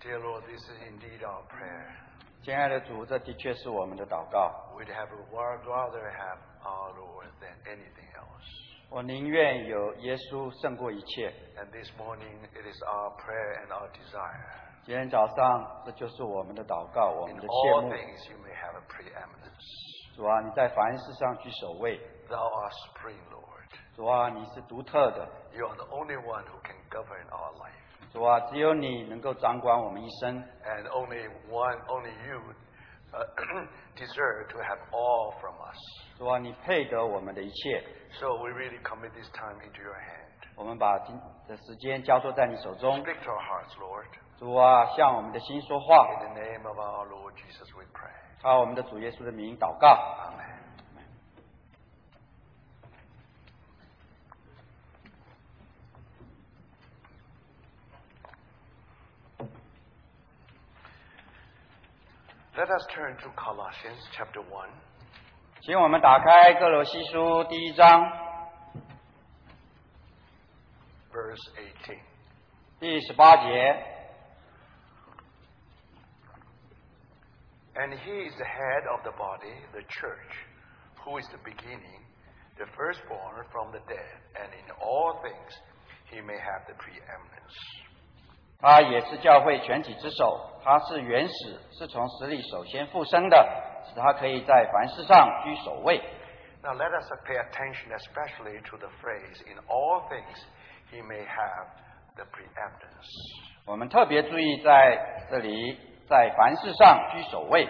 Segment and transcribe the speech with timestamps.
[0.00, 1.86] Dear Lord, this is indeed our prayer.
[2.42, 4.72] 亲爱的主，这的确是我们的祷告。
[4.76, 8.44] We'd have would rather have our Lord than anything else.
[8.88, 11.32] 我宁愿有耶稣胜过一切。
[11.56, 14.46] And this morning, it is our prayer and our desire.
[14.84, 17.92] 今天早上，这就是我们的祷告，我 In 们的 all 切慕。
[17.92, 20.14] things, you may have a preeminence.
[20.14, 21.98] 主啊，你在凡事上居首位。
[22.28, 23.66] Thou art supreme, Lord.
[23.96, 25.28] 主啊，你是独特的。
[25.52, 27.79] You are the only one who can govern our life.
[28.12, 30.42] 主啊，只有你能够掌管我们一生。
[30.64, 32.40] And only one, only you
[33.12, 35.76] uh, deserve to have all from us.
[36.16, 37.82] 主啊，你配得我们的一切。
[38.18, 40.48] So we really commit this time into your hand.
[40.56, 41.14] 我们把今
[41.46, 42.98] 的时间交托在你手中。
[43.04, 44.06] Speak to our hearts, Lord.
[44.38, 46.08] 主啊，向我们的心说话。
[46.22, 48.10] In the name of our Lord Jesus, we pray.
[48.42, 49.88] 靠我们的主耶稣的名祷告。
[49.88, 50.56] Amen.
[62.56, 64.68] Let us turn to Colossians chapter 1,
[65.60, 68.00] 请我们打开各罗西书第一章
[71.12, 71.36] verse
[71.84, 71.98] 18.
[72.80, 73.96] 第十八节。
[77.74, 80.32] And he is the head of the body, the church,
[81.04, 82.00] who is the beginning,
[82.56, 85.52] the firstborn from the dead, and in all things
[86.10, 87.56] he may have the preeminence.
[88.61, 93.49] 他也是教会全体之首，他是原始，是从死里首先复生的，
[93.87, 95.99] 使他可以在凡事上居首位。
[96.61, 100.37] Now let us pay attention especially to the phrase, in all things
[100.91, 101.65] he may have
[102.15, 103.09] the preeminence.
[103.65, 105.75] 我们特别注意在这里，
[106.07, 107.67] 在凡事上居首位。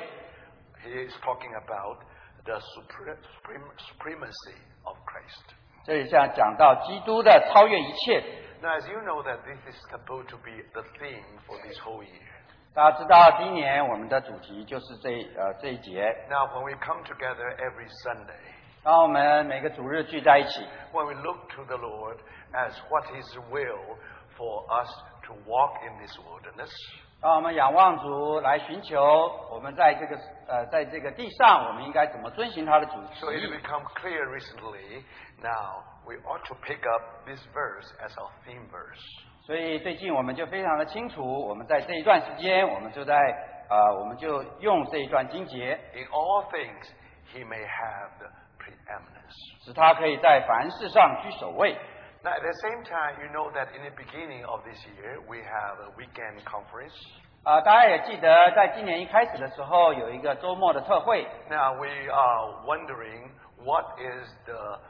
[0.83, 1.99] He is talking about
[2.43, 5.55] the supre- supreme- supremacy of Christ.
[5.85, 8.21] 这里像讲到基督的超越一切。
[8.62, 12.22] Now, as you know that this is supposed to be the theme for this whole year.
[12.74, 16.14] 大家知道，今年我们的主题就是这呃这一节。
[16.28, 18.36] Now, when we come together every Sunday,
[18.82, 20.60] 当我们每个主日聚在一起，
[20.92, 22.18] when we look to the Lord
[22.52, 23.96] as what His will
[24.36, 24.90] for us
[25.26, 26.70] to walk in this wilderness,
[27.21, 28.99] 当我们仰望主来寻求
[29.51, 30.17] 我们在这个
[30.47, 33.45] 呃在这个地上，我们应该怎么遵循他的主 so it。
[33.51, 35.03] become clear recently.
[35.39, 38.99] Now we ought to pick up this verse as our theme verse.
[39.45, 43.15] 所以最近我们就非常的清楚，我们在这一段时间，我们就在
[43.69, 46.87] 啊、呃我们就用这一段经节，In all things,
[47.33, 49.63] He may have the preeminence.
[49.63, 51.77] 使他可以在凡事上居首位。
[52.22, 55.78] Now, at the same time, you know that in the beginning of this year, we have
[55.80, 56.94] a weekend conference.
[57.44, 61.24] 啊、大家也记得，在今年一开始的时候，有一个周末的特会。
[61.48, 63.30] Now, we are wondering
[63.62, 64.80] what is the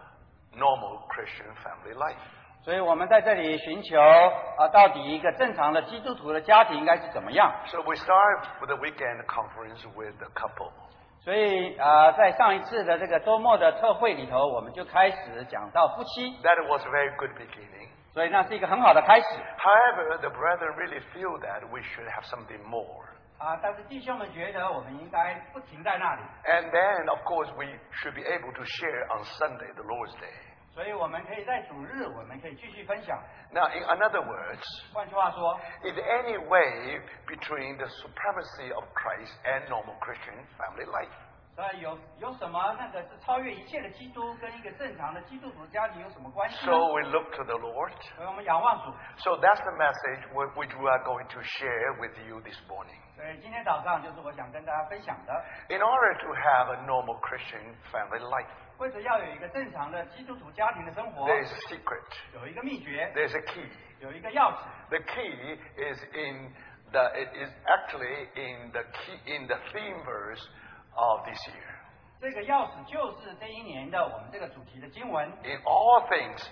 [0.57, 2.17] normal Christian family life.
[2.65, 7.53] 所以我们在这里寻求啊、到底一个正常的基督徒的家庭应该是怎么样？
[7.67, 10.73] So we start with the weekend conference with the couple.
[11.21, 17.89] 所以啊、在上一次的这个周末的特会里头，我们就开始讲到夫妻， That was a very good beginning.
[18.13, 19.27] 所以那是一个很好的开始
[19.59, 23.05] However, the brethren really feel that we should have something more.
[23.39, 23.59] 啊。
[23.61, 30.50] 但是弟兄们觉得我们应该不停在那里， And then, of course, we should be able to share on Sunday, the Lord's Day.
[30.75, 33.19] 所以我们可以在主日，我们可以继续分享。
[33.51, 34.63] Now, in other words,
[34.93, 41.09] 换句话说， is there any way between the supremacy of Christ and normal Christian family life?
[41.57, 46.73] 呃，有有什么那个是超越一切的基督，跟一个正常的基督徒家庭有什么关系呢？
[46.73, 47.93] So we look to the Lord.
[48.15, 48.93] 所以我们仰望主。
[49.25, 53.01] So that's the message whi- which we are going to share with you this morning.
[53.17, 55.33] 所以今天早上就是我想跟大家分享的，
[55.71, 62.03] In order to have a normal Christian family life, 为了要有一个正常的基督徒家庭的生活， there is a secret,
[62.35, 63.69] 有一个秘诀， there's a key.
[64.01, 64.59] 有一个钥匙。
[64.91, 66.53] The key is in
[66.93, 70.47] the it is actually in the key in the theme verse
[70.95, 71.75] of this year.
[72.21, 75.27] 这个钥匙就是这一年的我们这个主题的经文。
[75.43, 76.47] In all things,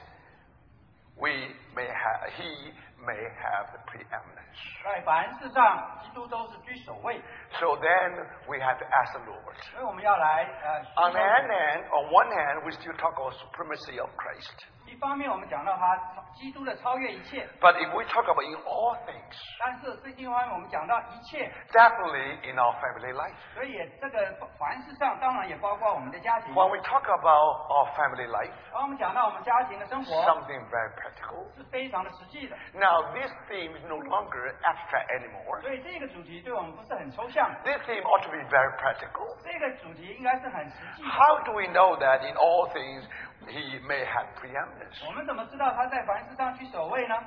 [1.16, 1.30] we
[1.74, 2.72] may have he
[3.04, 4.58] may have the preeminence.
[4.84, 7.20] 在凡事上，基督都是居首位，
[7.58, 9.54] So then we have to ask the Lord.
[9.72, 13.98] 所以我们要来呃， On 寻 the 求 one hand, on one hand, we still talk about supremacy
[14.00, 14.66] of Christ.
[14.89, 23.37] 一方面我们讲到他超基督的超越一切，But if we talk about in all things, 但是另一方面我们讲到一切，definitely in our family life.
[23.53, 26.53] 所以这个凡事上当然也包括我们的家庭。
[26.55, 31.55] When we talk about our family life, 当我们讲到我们家庭的生活 something very practical.
[31.55, 35.61] 是非常的实际的，Now, this theme is no longer abstract anymore.
[35.61, 39.37] 所以这个主题对我们不是很抽象，This theme ought to be very practical.
[39.43, 41.03] 这个主题应该是很实际。
[41.03, 43.05] How do we know that in all things
[43.47, 44.99] he may have preeminence.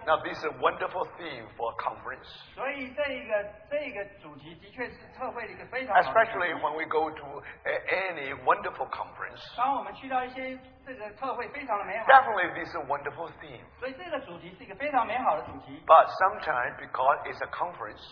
[0.06, 2.29] Now, this is a wonderful theme for a conference.
[6.05, 7.26] Especially when we go to
[7.88, 9.41] any wonderful conference.
[12.06, 13.64] Definitely, this is a wonderful theme.
[15.87, 18.03] But sometimes, because it's a conference,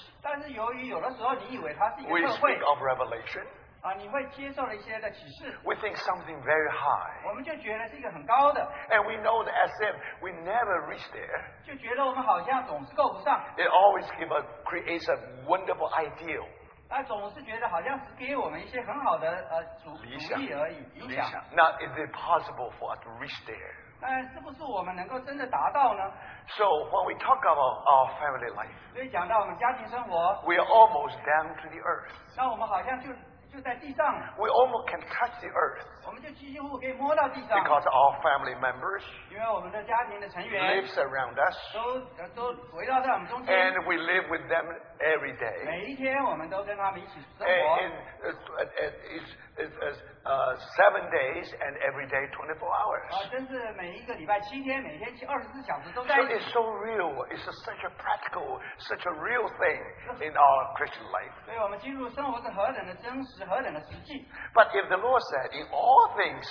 [2.10, 3.46] we speak of revelation.
[3.81, 7.27] 啊，你会接受了一些的启示， We think something very high.
[7.27, 14.33] 我们就觉得是一个很高的， And we know that as if we never reach there, 就觉得我们好像总是够不上， it always give
[14.33, 15.15] a, creates a
[15.45, 16.45] wonderful ideal.
[16.89, 21.43] 啊，总是觉得好像是给我们一些很好的呃主主理想意而已，影响。
[21.51, 23.85] Now, is it possible for us to reach there?
[24.01, 26.03] 但是不是我们能够真的达到呢？
[26.47, 31.79] So when we talk about our family life, 所以讲到我们家庭生活， we are almost down to the
[31.79, 32.11] earth.
[32.35, 33.09] 那我们好像就
[33.53, 41.35] 就在地上， We almost can touch the earth 我们就几乎可以摸到地上， because our family members 因为我们的家庭的成员 lives around
[41.35, 41.81] us 都
[42.21, 42.47] 呃都
[42.77, 44.65] 围绕在我们中间， and we live with them
[44.99, 45.65] every day.
[45.65, 47.77] 每一天我们都跟他们一起生 And, 活。
[47.79, 48.39] and it's,
[48.79, 53.05] it's, it's, it's uh, seven days and every day 24 hours.
[53.13, 56.33] 啊，真是每一个礼拜七天，每天七二十四小时都在 So 一起。
[56.35, 57.11] it's so real.
[57.29, 59.81] It's a, such a practical, such a real thing
[60.25, 61.33] in our Christian life.
[61.45, 64.25] 所以我们进入生活是何等的真实，何等的实际。
[64.53, 66.45] But if the Lord said, in all things,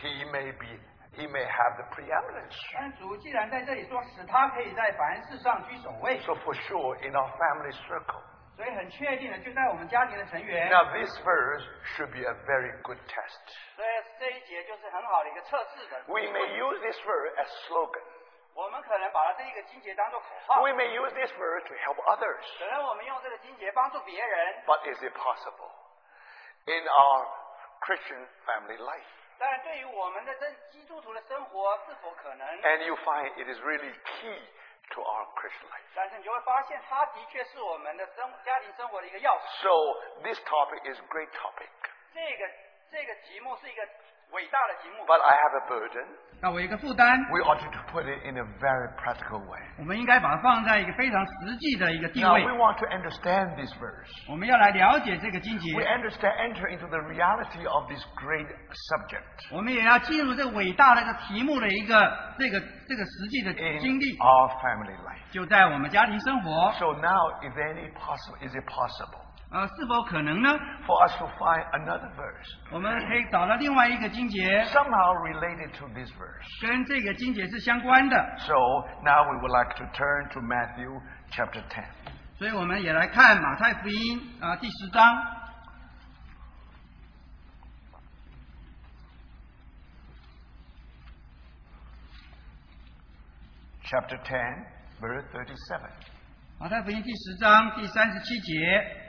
[0.00, 0.78] He may be,
[1.16, 2.54] He may have the preeminence.
[2.74, 8.22] 但主既然在这里说，使他可以在凡事上居首位， So for sure, in our family circle.
[8.54, 10.68] 所以很确定的就在我们家庭的成员。
[10.68, 11.64] Now, this verse
[11.94, 13.42] should be a very good test.
[13.74, 13.88] 所以
[14.18, 16.02] 这一节就是很好的一个测试的。
[16.06, 18.02] We may use this verse as slogan.
[18.54, 22.42] 我们可能把它这一个经节当做口号， We may use this verse to help others.
[22.58, 25.70] 可能我们用这个经节帮助别人， But is it possible
[26.66, 27.26] in our
[27.80, 29.06] Christian family life?
[29.37, 34.41] 但是对于我们的这基督徒的生活是否可能？And you find it is really key
[34.91, 35.83] to our Christian life.
[35.95, 39.61] 但是你就会发现它的确是我们的生家庭生活的一个钥匙。
[39.61, 41.69] So this topic is great topic.
[42.13, 42.49] 这个
[42.91, 43.87] 这个题目是一个。
[44.32, 46.06] 伟大的题目， But I have a burden.
[46.40, 49.58] 那我有一个负担， We ought to put it in a very practical way.
[49.78, 54.06] 我们应该把它放在一个非常实际的一个地 Now 位 we。want to understand this verse.
[54.30, 61.96] 我们要来了解这个经节 We，understand, enter into the reality of this great subject 我们也要进入这个伟大的这个题目的一个
[62.38, 65.32] 这个这个实际的 in 经历， our family life.
[65.32, 66.70] 就在我们家庭生活。
[66.78, 69.21] So now, if any possible, is it possible
[69.52, 70.50] 呃，是否可能呢？
[70.86, 76.60] for us to find another verse 我们可以找到另外一个经节， somehow related to this verse?
[76.60, 78.54] 跟这个经节是相关的， So
[79.02, 81.00] now we would like to turn to Matthew
[81.30, 81.84] chapter 10.
[82.36, 85.02] 所以我们也来看马太福音啊、第十章。
[93.84, 94.66] Chapter 10,
[95.00, 95.80] verse 37.
[96.58, 99.01] 马太福音第十章第三十七节，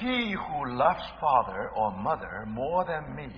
[0.00, 3.30] He who loves father or mother more than me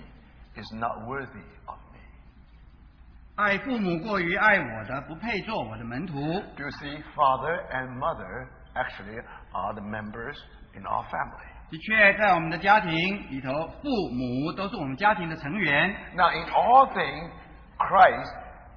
[0.55, 1.99] is not worthy of me.
[3.35, 6.13] 爱父母过于爱我的，不配做我的门徒。
[6.55, 7.03] Do you see?
[7.13, 9.21] Father and mother actually
[9.51, 10.37] are the members
[10.73, 11.45] in our family.
[11.69, 12.91] 的确，在我们的家庭
[13.29, 13.51] 里头，
[13.81, 15.89] 父母都是我们家庭的成员。
[16.15, 17.31] Now, in all things,
[17.77, 18.31] Christ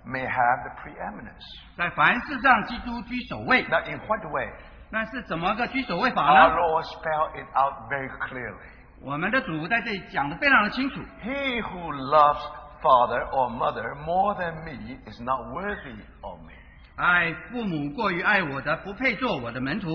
[0.05, 1.45] may have the preeminence.
[1.77, 3.62] 在凡事上，基督居首位。
[3.69, 4.50] Now, in what way?
[4.93, 6.57] 那是怎么个居首位法 Our 呢？
[6.57, 8.69] Lord spelled it out very clearly.
[9.03, 11.00] 我们的主在这里讲的非常的清楚。
[11.23, 12.41] He who loves
[12.83, 16.53] father or mother more than me is not worthy of me.
[16.97, 19.88] 爱父母过于爱我的，不配做我的门徒。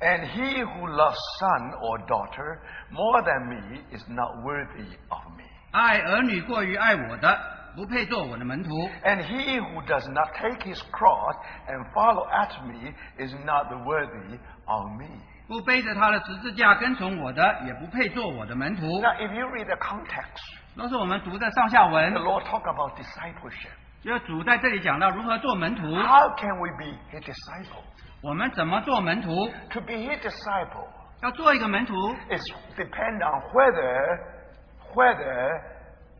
[0.00, 2.58] And he who loves son or daughter
[2.90, 5.44] more than me is not worthy of me.
[5.72, 7.40] 爱儿女过于爱我的，
[7.76, 8.70] 不配做我的门徒。
[9.04, 11.34] And he who does not take his cross
[11.68, 15.08] and follow after me is not worthy of me.
[15.48, 18.86] 不背着他的十字架跟从我的，也不配做我的门徒。
[19.00, 20.40] Now, if you read the context,
[20.76, 23.72] 都是我们读的上下文 the，Lord talk about discipleship.
[24.02, 27.82] 就是主在这里讲到如何做门徒， How can we be his disciple?
[28.22, 29.30] 我们怎么做门徒？
[29.70, 30.86] To be his disciple
[31.22, 31.94] 要做一个门徒，
[32.30, 32.42] is
[32.76, 34.18] depend on whether
[34.94, 35.60] whether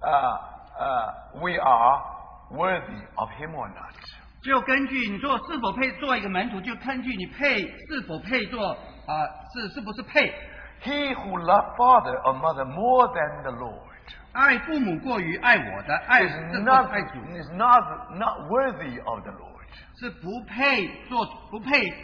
[0.00, 0.38] uh,
[0.78, 2.02] uh, we are
[2.50, 3.94] worthy of him or not.
[4.42, 10.34] 就根据你做是否配做一个门徒，就根据你配是否配做啊、是是不是配。
[10.82, 13.92] He who loved father or mother more than the Lord
[14.32, 17.84] 爱父母过于爱我的，爱 is 这不是 not 爱主， is not
[18.16, 19.48] not worthy of the Lord.
[20.00, 21.94] 是不配做不配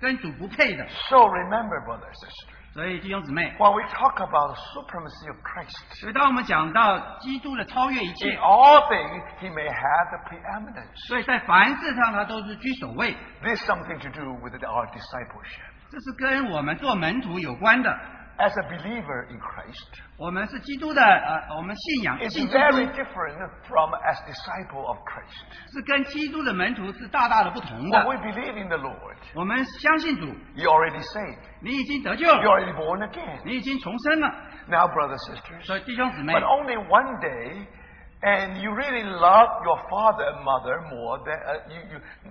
[0.00, 0.86] 跟主不配的。
[1.08, 8.15] So remember, brothers and sisters, 所以弟兄姊妹，when we talk about the supremacy of Christ, 所以当我们讲到基督的超越一 in
[8.15, 11.07] 切，all things he may have the preeminence.
[11.07, 15.67] 所以在凡事上他都是居首位，This is something to do with our discipleship.
[15.89, 17.99] 这是跟我们做门徒有关的。
[18.40, 25.46] As a believer in Christ, 我们是基督的，呃，我们信仰 it's 信基督 very different from as disciple of Christ.
[25.72, 28.04] 是跟基督的门徒是大大的不同 When 的。
[28.04, 31.38] we believe in the Lord, 我们相信主， you already saved.
[31.62, 33.40] 你已经得救 You're 了， already born again.
[33.46, 34.30] 你已经重生了。
[34.68, 37.66] Now, brothers sisters, 所以弟兄姊妹 but，only one day,
[38.20, 41.80] and you really love your father and mother more than uh, you,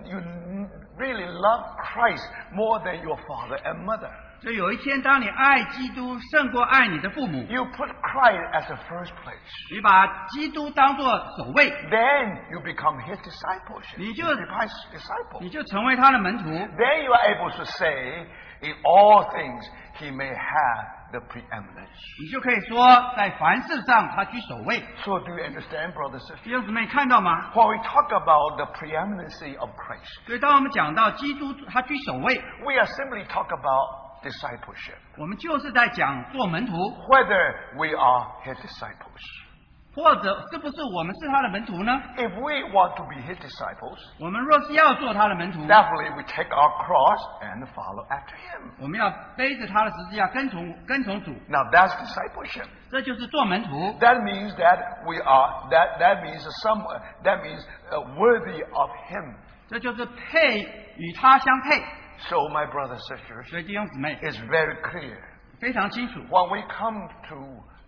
[0.04, 2.22] you, you really love Christ
[2.52, 4.10] more than your father and mother.
[4.42, 9.72] 所以有一天，当你爱基督胜过爱你的父母， You put Christ as the first place.
[9.72, 13.96] 你把基督当作首位， Then you become his discipleship.
[13.96, 15.40] 你就- You become his disciple.
[15.40, 16.50] 你就成为他的门徒。
[16.50, 18.26] Then you are able to say,
[18.60, 19.64] in all things,
[19.98, 21.96] he may have the preeminence.
[22.22, 22.86] 你就可以说，
[23.16, 24.78] 在凡事上他居首位。
[25.02, 26.42] So do you understand, brothers and sisters?
[26.44, 27.50] 弟兄姊妹看到吗？
[27.54, 34.98] When we talk about the preeminency of Christ, 所以当我们讲到基督他居首位， we are simply talk about discipleship.
[35.18, 36.72] 我们就是在讲做门徒，
[37.08, 39.46] Whether we are his disciples.
[39.94, 41.90] 或者是不是我们是他的门徒呢？
[42.18, 48.06] If we want to be his disciples, 我们若是要做他的门徒， definitely we take our cross and follow
[48.08, 48.72] after him.
[48.78, 52.66] 我们要背着他的十字架跟从跟从主， Now that's discipleship.
[52.90, 53.70] 这就是做门徒。
[53.98, 56.84] That means that we are that that means some
[57.24, 59.34] that means uh, worthy of him.
[59.68, 60.60] 这就是配
[60.98, 61.82] 与他相配。
[62.28, 65.18] So my brothers sisters, 所以弟兄姊妹 it's very clear
[65.60, 66.20] 非常清楚。
[66.28, 67.36] when we come to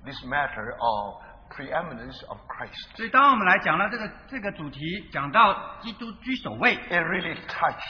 [0.05, 2.97] this matter of preeminence of Christ.
[2.97, 7.81] 所以当我们来讲到这个这个主题，讲到基督居首位， It really touched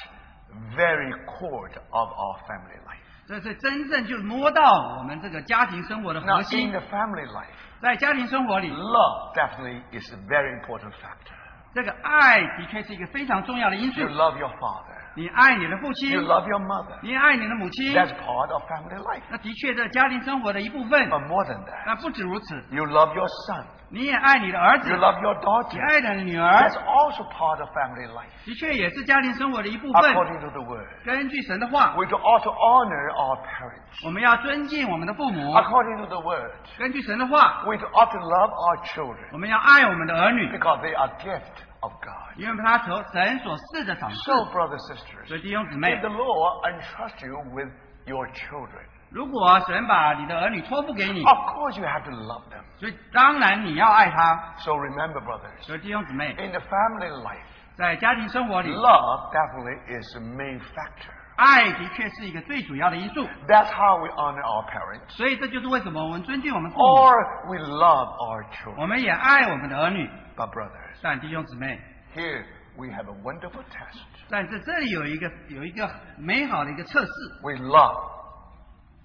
[0.76, 3.02] very core of our family life.
[3.26, 6.70] 这是真正就摸到我们这个家庭生活的 Now 核 in 心。
[6.70, 7.50] the family life,
[7.82, 11.34] 在家庭生活里， love definitely is a very important factor.
[11.74, 14.96] 这个爱的确是一个非常重要的因素 You。love your father.
[15.14, 16.98] 你爱你的父亲 You，love your mother.
[17.02, 19.22] 你爱你的母亲， That's part of family life.
[19.30, 21.08] 那的确这家庭生活的一部分。
[21.10, 23.64] But more than that, 那不止如此， you love your son.
[23.90, 25.80] 你也爱你的儿子 You，love your 你 daughter.
[25.90, 28.30] 爱你的女儿 That's，also part of family life.
[28.44, 30.14] 的确也是家庭生活的一部分。
[30.14, 30.86] According to the word.
[31.04, 34.06] 根据神的话， We ought to honor our parents.
[34.06, 35.52] 我们要尊敬我们的父母。
[35.54, 36.52] According to the word.
[36.78, 42.36] 根据神的话， We ought to love our children 我们要爱我们的儿女， because they are gift of God.
[42.36, 44.16] 因为他所神所赐的赏赐。
[44.24, 47.70] So, brothers sisters, 所以弟兄姊妹 if，the Lord entrust you with
[48.06, 52.62] your children, 如果神把你的儿女托付给你， of course you have to love them.
[52.78, 54.54] 所以当然你要爱他。
[54.58, 57.38] So remember, brothers, 所以弟兄姊妹， in the family life,
[57.76, 61.14] 在家庭生活里， love definitely is the main factor.
[61.36, 63.24] 爱的确是一个最主要的因素。
[63.46, 68.80] That's how we honor our parents, 所以这就是为什么我们尊敬我们父母， or we love our children.
[68.80, 70.08] 我们也爱我们的儿女。
[70.36, 71.80] But brothers, 但弟兄姊妹，
[72.14, 72.44] here
[72.76, 74.02] we have a wonderful test.
[74.28, 77.10] 但是这里有一个有一个美好的一个测试，
[77.42, 77.98] We love,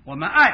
[0.06, 0.52] 我们爱，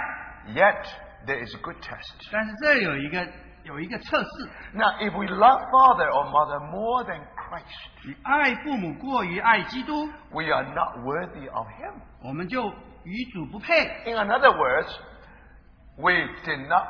[0.53, 0.85] yet
[1.25, 2.29] there is a good test.
[2.31, 3.27] 但是这里有一个
[3.63, 7.19] 有一个测试， Now, if we love father or mother more than
[7.53, 11.93] Christ, 你爱父母过于爱基督， we are not worthy of him.
[12.21, 12.71] 我们就
[13.03, 13.73] 与主不配。
[14.05, 14.89] In other words,
[15.97, 16.13] we
[16.45, 16.87] did not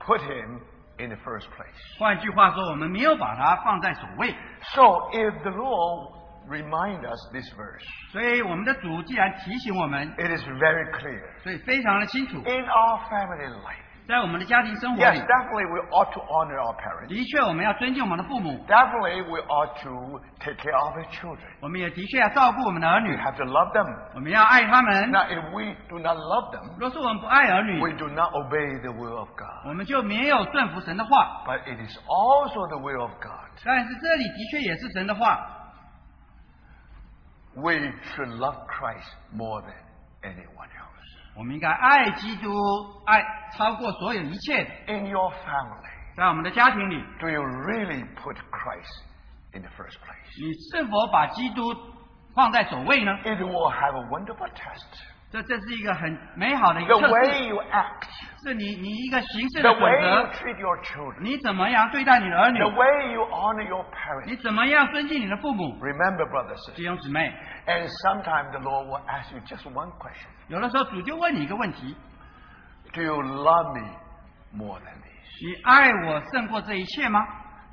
[0.00, 0.60] put him
[0.98, 1.98] in the first place.
[1.98, 4.34] 换句话说，我们没有把它放在首位。
[4.74, 4.82] So
[5.12, 11.42] if the Lord remind us this verse, 所以我们的主既然提醒我们， it is very clear.
[11.42, 17.06] 所以非常的清楚， In our family life, 在我们的家庭生活 yes, 里， definitely we ought to honor our parents.
[17.06, 21.38] 的确我们要尊敬我们的父母， Definitely we ought to take care of our children.
[21.60, 23.86] 我们也的确要照顾我们的儿 We 女， have to love them.
[24.14, 25.10] 我们要爱他们。
[25.12, 29.28] Now, if we do not love them, 若是我们不爱儿女， we do not obey the will of
[29.36, 29.66] God.
[29.68, 31.44] 我们就没有顺服神的话。
[31.46, 33.48] But it is also the will of God.
[33.64, 35.46] 但是这里的确也是神的话，
[37.54, 39.76] We should love Christ more than
[40.22, 40.75] anyone else.
[41.36, 42.50] 我们应该爱基督，
[43.06, 43.24] 爱
[43.56, 44.70] 超过所有一切的。
[44.92, 49.02] In your family, 在我们的家庭里， do you really put Christ
[49.54, 50.28] in the first place?
[50.38, 51.62] 你是否把基督
[52.34, 53.12] 放在首位呢？
[53.24, 54.84] It will have a wonderful test.
[55.30, 58.04] 这这是一个很美好的一 The 个测 way 试， you act,
[58.44, 63.82] 是你你一个行事 the 的准 way you 则， treat your children, 你怎么样对待你的儿女 the，way you honor your
[64.26, 64.42] 你 parents.
[64.42, 65.64] 怎么样尊敬你的父母。
[65.80, 67.32] Remember, brothers, 弟兄姊妹，
[67.66, 70.28] and sometimes the Lord will ask you just one question.
[70.48, 71.96] 有的时候主就问你一个问题：
[72.92, 73.88] Do you love me
[74.52, 75.46] more than these?
[75.46, 77.26] 你爱我胜过这一切吗？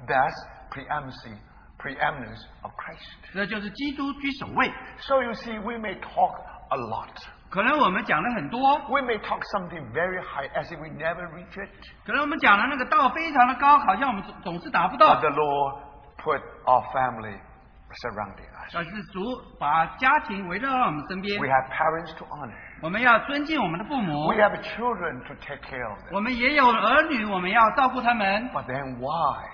[0.08, 0.34] That's
[0.72, 1.38] preeminency,
[1.78, 3.34] preeminence of Christ.
[3.34, 4.72] 这就是基督居首位。
[5.00, 7.10] So you see, we may talk a lot,
[7.50, 11.70] 可能我们讲了很多， We may talk something very high as if we never reach it.
[12.06, 15.82] 可能我们讲的那个道非常的高，好像我们总总是达不 But 到 the。Lord
[16.18, 17.40] put our family
[18.04, 18.72] surrounding us.
[18.74, 19.20] 但是主
[19.60, 22.63] 把家庭围绕在我们身边 We，have parents to honor.
[22.81, 28.51] 我们要尊敬我们的父母 We，have children to take care of 我们也有儿女，我们要照顾他们。
[28.51, 29.45] But then why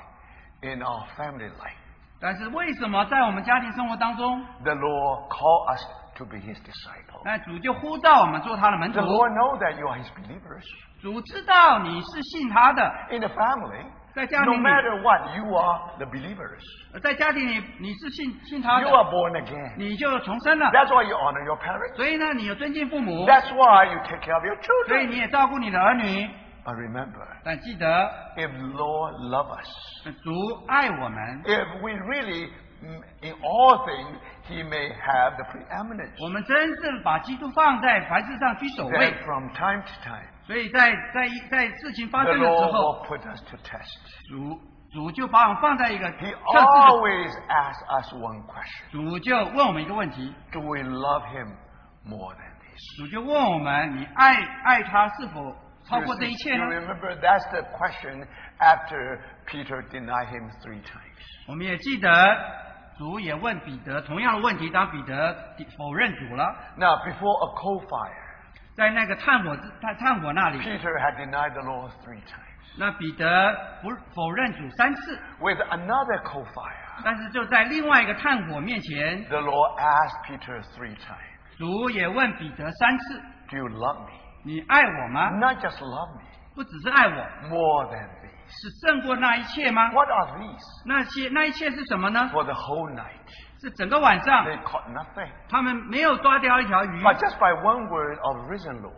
[0.63, 1.77] in our family life
[2.21, 5.83] 但是为什么在我们家庭生活当中，the Lord call us
[6.17, 7.23] to be His disciple?
[7.25, 10.65] 那主就呼召我们做他的门徒 The？Lord know that you are His believers.
[11.01, 16.62] 主知道你是信他的，In the family, 在家 no 庭里， matter what, you are the believers.
[17.02, 19.76] 在家庭里你是信信他 You 的， are born again.
[19.78, 20.68] 你就重生了。
[20.72, 21.96] That's why you honor your parents.
[21.96, 24.56] 所以呢，你有尊敬父母， That's why you take care of your
[24.88, 25.08] 所以 children.
[25.10, 26.30] 你也照顾你的儿女。
[26.64, 27.86] But remember, 但记得，
[28.38, 29.70] if Lord love us,
[30.24, 30.32] 主
[30.68, 32.50] 爱我们， if we really,
[32.82, 34.18] mm, in all things,
[34.50, 36.24] He may have the preeminence.
[36.24, 43.90] 我们真正把基督放在凡事上居首位 Then，from time to time, 所以在在在事情发 the 生的时 Lord 候， will put us to test.
[44.30, 44.60] 主
[44.94, 48.92] 主就把我们放在一个 He 测试的， always asks us one question.
[48.92, 51.48] 主就问我们一个问题， Do we love Him
[52.06, 52.98] more than this?
[52.98, 55.56] 主就问我们：你爱爱他是否
[55.90, 56.66] 超 You 过这 see, 一切 you 呢？
[56.82, 58.26] remember that's the question
[58.60, 61.48] after Peter denied Him three times.
[61.48, 62.10] 我们也记得
[63.01, 65.35] 主也问彼得同样的问题，当彼得
[65.79, 68.13] 否认主了，Now, before a coal fire,
[68.75, 72.77] 在那个炭火炭炭火那里，Peter had denied the Lord three times.
[72.77, 84.13] 那彼得不否认主三次，With another coal fire, 但是就在另外一个炭火面前，the Lord asked Peter three times, 主也问彼得三次 Do you love me?
[84.45, 88.20] 你爱我吗？Not just love me, 不只是爱我，more than.
[88.51, 90.83] 是胜过那一切吗？What are these?
[90.85, 95.29] 那些那一切是什么呢？For the whole night, 是整个晚上，they caught nothing.
[95.49, 98.93] 他们没有抓掉一条鱼，But just by one word of risen Lord,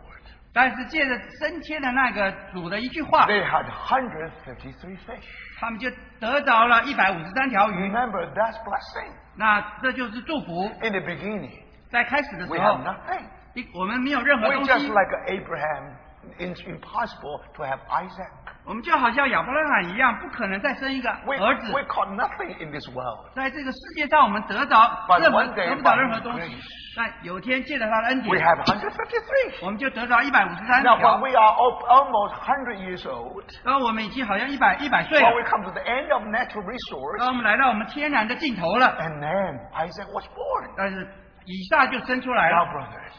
[0.53, 5.23] 但是借着升天的那个主的一句话，they had hundred fifty three fish
[5.59, 7.89] 他们就得着了一百五十三条鱼。
[7.89, 9.11] Remember, that's blessing.
[9.35, 10.63] 那这就是祝福。
[10.81, 11.51] In the beginning,
[11.89, 13.23] 在开始的 we 时 have 候，nothing.
[13.53, 15.93] 一我们没有任何 We're 东 just 西，like Abraham.
[16.39, 18.29] It's impossible to have Isaac.
[18.65, 21.81] 我们就好像亚伯拉罕一样，不可能再生一个 We, 儿子 we。
[21.83, 23.29] caught nothing in this world.
[23.35, 26.63] 在这个世界上，我们得着 But 任何 one day 得不到任何东西 grace,。
[26.95, 29.65] 但有天借着他的恩 We 典，have 153.
[29.65, 31.19] 我们就得着一百五十三 Now, 条 when。
[31.21, 36.63] we are al- almost 100 years old, 当我们已经好像一百一百岁 when 了，we come to the end of natural
[36.63, 40.71] resource, 当我们来到我们天然的尽头了，and then Isaac was born.
[40.77, 41.07] 但是
[41.45, 42.71] 以撒就生出来 Now, 了。
[42.71, 43.13] brothers,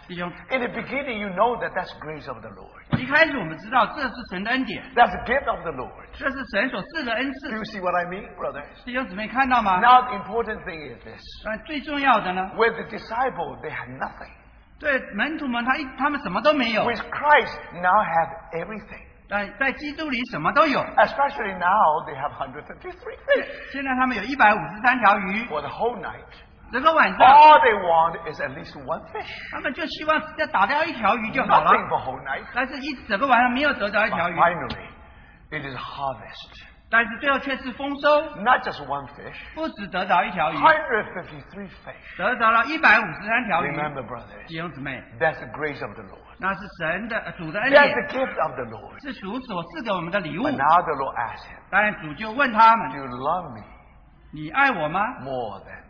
[0.49, 2.99] the beginning, you know that that's grace of the Lord.
[2.99, 6.07] 一开始我们知道这是神的恩典，That's a gift of the Lord.
[6.13, 7.65] 这是神所赐的恩 Do 赐 you。
[7.65, 8.85] see what I mean, brothers?
[8.85, 11.21] 弟兄姊妹看到吗？Now, the important thing is this.
[11.45, 14.31] 那最重要的呢，With the disciples, they had nothing.
[14.79, 19.05] 对门徒们，他一他们什么都没有，With Christ, now have everything.
[19.29, 20.81] 但在基督里什么都有。
[20.81, 26.21] Especially now, they have 153 fish 现在他们有一百五十三条鱼 for the whole night.
[26.74, 29.52] 整个晚上 All they want is at least one fish.
[29.52, 32.43] 他们就希望要打掉一条鱼就好了， Nothing for whole night.
[32.54, 34.88] 但是一整个晚上没有得着一 But 条鱼， finally,
[35.52, 36.65] it is harvest.
[36.91, 39.36] 但是最后却是丰收， Not just one fish.
[39.54, 42.17] 不止得着一条鱼， 153 fish.
[42.17, 43.69] 得着了一百五十三条鱼。
[43.72, 46.17] Remember, brothers, 弟兄姊妹， that's the grace of the Lord.
[46.39, 49.02] 那是神的呃主的恩 That's 典， the gift of the Lord.
[49.04, 53.63] 是主所赐给我们的礼物 But。now the Lord asks him, 当然，主就问他 Do 们 you love me：“
[54.34, 55.00] 你爱我吗？
[55.22, 55.83] more than this?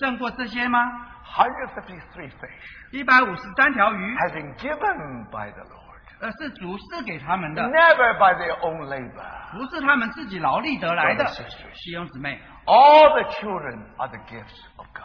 [0.00, 0.80] 胜过这些吗
[1.24, 5.78] 153 fish？” 一百五十三条鱼，has been given by the Lord.
[6.20, 9.52] 呃，是主赐给他们的，Never by their own labor.
[9.52, 11.46] 不是他们自己劳力得来的 Brothers and。
[11.46, 11.84] sisters.
[11.84, 15.04] 弟兄姊妹，All the children are the gifts of God.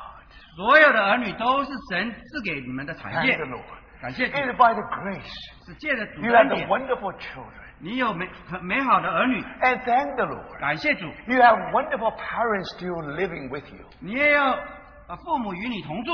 [0.58, 3.46] 所有的儿女都是神赐给你们的产 Thank 业 the。
[3.46, 3.64] Lord.
[4.02, 5.66] 感谢 It 主，is by the grace.
[5.66, 7.65] 是借着主 You 的 have 恩 the 典，wonderful children.
[7.79, 9.43] 你有美很美好的儿女。
[9.63, 10.59] And thank the Lord.
[10.61, 13.87] 感谢主， You have wonderful parents still living with you.
[14.01, 16.13] 你也有呃父母与你同住。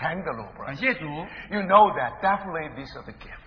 [0.00, 0.78] Thank the Lord, 感 brother.
[0.80, 1.04] 谢主，
[1.50, 3.38] You know that definitely these are the gift.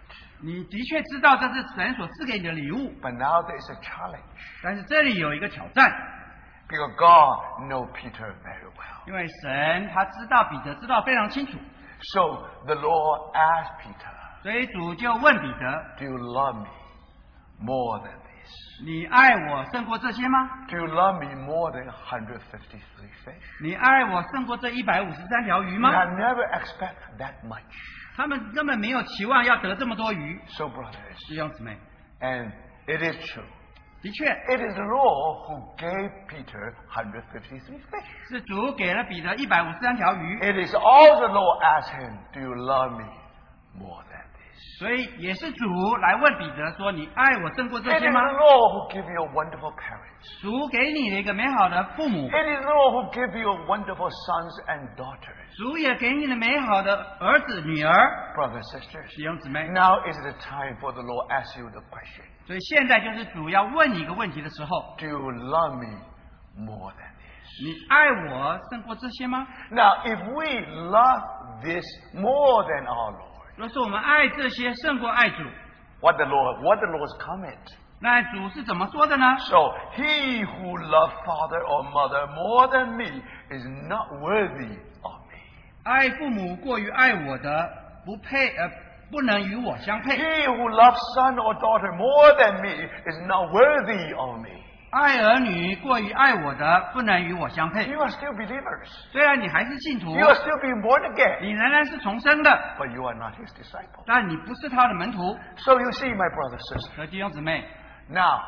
[0.42, 4.22] 你的确知道这是神所赐给你的礼物， But now there is a challenge.
[4.62, 5.90] 但是这里有一个挑战，
[6.68, 9.08] Because God know Peter very well.
[9.08, 11.58] 因为神他知道彼得知道非常清楚，
[12.14, 16.68] So the Lord asked Peter, 所以主就问彼得 Do you love me
[17.60, 20.66] more than this?：“ 你爱我胜过这些吗？
[20.70, 22.40] Do you love me more than 153
[23.24, 23.34] fish?
[23.62, 27.62] 你爱我胜过这一百五十三条鱼 You 吗 have never expect that much.？”
[28.16, 31.78] 他们根本没有期望要得这么多鱼， So, brothers, 弟兄姊妹，
[32.22, 32.52] and
[32.88, 33.44] it is true.
[34.02, 38.06] 的确 It is the Lord who gave Peter 153 fish.
[38.30, 43.10] 是主给了彼得一百五十三条鱼， It is all the Lord asked him, Do you love me
[43.74, 44.29] more than this?
[44.80, 45.66] 所以也是主
[46.02, 50.42] 来问彼得说：“你爱我胜过这 It is 些 the 吗 Lord who give you wonderful parents.
[50.42, 55.56] 主给你了一个美好的父母， It is the Lord who give you wonderful sons and daughters.
[55.58, 57.94] 主也给你了美好的儿子、女儿、
[58.36, 59.68] Brothers and sisters, 弟兄姊妹。
[59.70, 62.24] now is the time for the Lord ask you the question.
[62.46, 66.00] 所以现在就是主要问你一个问题的时候： Do you love me
[66.58, 67.64] more than this?
[67.64, 69.48] 你爱我胜过这些吗？
[69.72, 73.29] Now, if we love this more than our Lord,
[73.60, 75.44] 若是我们爱这些胜过爱主，
[76.02, 77.58] what the Lord, what the Lord's comment?
[78.02, 79.38] 那主是怎么说的呢？
[79.40, 85.40] So he who loves father or mother more than me is not worthy of me.
[85.84, 87.70] 爱父母过于爱我的，
[88.06, 88.70] 不配呃，
[89.10, 90.18] 不能与我相配。
[90.18, 94.59] He who loves son or daughter more than me is not worthy of me.
[94.91, 97.87] 爱儿女过于爱我的，不能与我相配。
[97.87, 98.89] You are still believers.
[99.13, 104.03] 虽然你还是信徒，You are still being born again, 你仍然是重生的，but you are not his disciple.
[104.05, 105.39] 但你不是他的门徒。
[105.59, 106.97] So you see, my brother, sister.
[106.97, 107.65] 和弟兄姊妹
[108.09, 108.41] ，Now,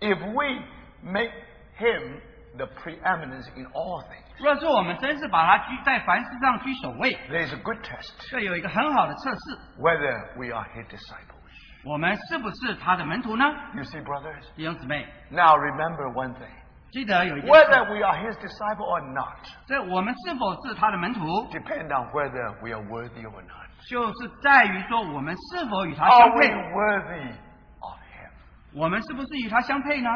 [0.00, 0.60] if we
[1.02, 1.30] make
[1.78, 2.20] him
[2.56, 9.38] the preeminence in all things, 若是我们真是把他居在凡事上居首位，there is a good test 这有一个很好的测试
[9.78, 11.33] ，whether we are his disciples.
[11.83, 13.45] 我们是不是他的门徒呢？
[13.73, 14.43] You see, brothers?
[14.55, 16.49] 弟兄姊妹， Now remember one thing.
[16.91, 23.23] 记得有一件事， Whether we are his disciple or not 这我们是否是他的门徒， depend on whether we are worthy
[23.25, 23.69] or not.
[23.87, 27.31] 就是在于说我们是否与他 Are 相 we 配， worthy
[27.79, 28.29] of him?
[28.73, 30.09] 我们是不是与他相配呢？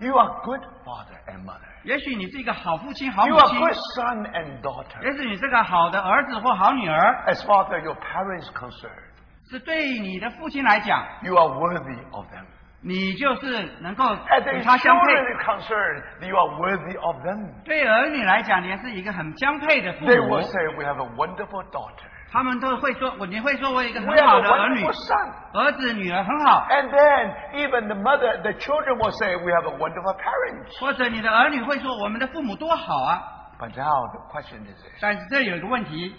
[0.00, 1.60] You are good father and mother.
[1.84, 5.02] 也许你是一个好父亲、好 You 母 are 亲， good son and daughter.
[5.02, 9.05] 也许你是个好的儿子或好女儿， As far as your parents concerned,
[9.49, 12.45] 是对你的父亲来讲，you are worthy of them.
[12.81, 15.13] 你就是能够与他相配。
[15.43, 17.63] concerned, you are worthy of them.
[17.65, 20.43] 对儿女来讲，你是一个很相配的父 They 母 will。
[20.43, 22.05] say, We have a wonderful daughter.
[22.29, 30.79] 他们都会说，我你会说我有一个很好的儿女儿子女儿很好，And then even the mother, the children will say, We have a wonderful parents.
[30.79, 33.23] 或者你的儿女会说我们的父母多好啊。
[33.59, 36.13] But now the question is this 但是这有一个问题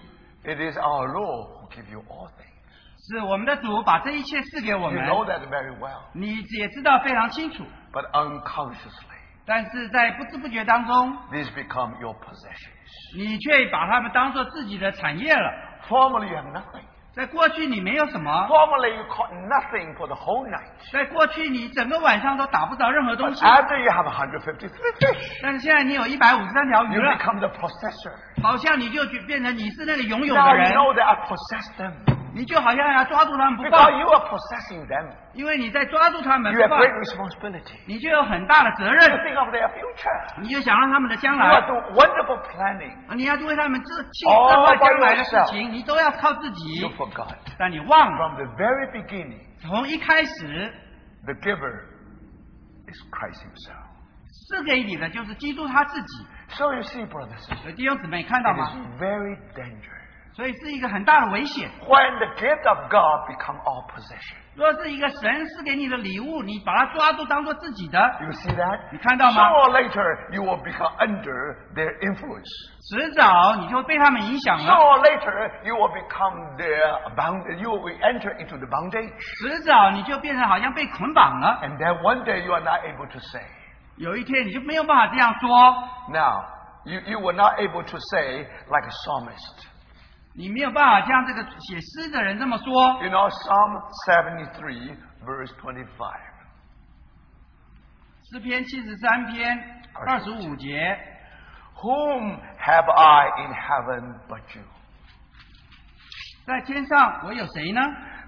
[0.45, 2.48] ，it is our Lord who gives you all things.
[3.09, 6.01] 是我们的主把这一切赐给我 You 们，know that very well.
[6.13, 7.65] 你也知道非常清楚。
[7.93, 9.17] But unconsciously,
[9.47, 13.17] 但是在不知不觉当中，these become your possessions.
[13.17, 15.51] 你却把它们当做自己的产业了。
[15.89, 16.83] Formerly, you have nothing.
[17.15, 20.93] 在过去你没有什么，Formerly, you caught nothing for the whole night.
[20.93, 28.13] 在过去你整个晚上都打不着任何 But 东西，after you have 153 fish, 但是现在你有一百五十三条鱼 you 了，become the possessor.
[28.43, 32.18] 好像你就去变成你是那个拥有 Now 的 you 人，know that I possess them.
[32.39, 35.11] 你就好像要抓住他们不 Because 放，you are possessing them.
[35.35, 37.75] 因为你在抓住他们 You 不 have 放，great responsibility.
[37.87, 40.41] 你就有很大的责 You 任，think of their future.
[40.41, 42.95] 你就想让他们的将 You 来，doing wonderful planning.
[43.17, 46.87] 你要为他们自计 All 策划 by 将来的事 yourself 情，你都要靠自己.
[47.59, 50.73] 但你忘了，From the very beginning, 从一开始
[51.25, 51.83] the giver
[52.87, 53.83] is Christ Himself.
[54.49, 56.27] 赐给你的就是基督他自己。
[56.51, 59.98] So you see, brothers 弟兄姊妹看到 it 吗？is very dangerous
[60.38, 61.70] 所以是一个很大的危险。
[61.88, 64.36] when the gift of God become our possession.
[64.56, 68.80] 若是一个神赐给你的礼物，你把它抓住当做自己的， You see that?
[68.92, 69.50] 你看到吗？
[69.50, 72.50] Sooner or later, you will become under their influence.
[72.90, 77.46] 迟早你就会被他们影响 Sooner 了， or later, you will become their bound.
[77.60, 81.60] You will enter into the bondage, 迟早你就变成好像被捆绑了。
[81.64, 83.42] and then one day you are not able to say.
[83.98, 85.50] 有一天你就没有办法这样说，
[86.10, 86.46] Now,
[86.86, 89.67] you, you were not able to say like a psalmist.
[90.35, 93.03] 你没有办法像这个写诗的人这么说。
[93.03, 96.21] You know, Psalm seventy three verse twenty five.
[98.31, 99.59] 诗篇七十三篇
[100.07, 100.97] 二十五节
[101.77, 104.63] ，Whom have I in heaven but you?
[106.47, 107.81] 在天上我有谁呢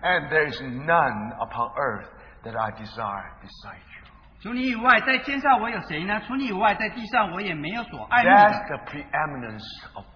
[0.02, 2.08] ？And there is none upon earth
[2.42, 4.06] that I desire beside you.
[4.42, 6.20] 除你以外，在天上我有谁呢？
[6.26, 8.66] 除你以外，在地上我也没有所爱慕 That's。
[8.68, 10.06] the preeminence of.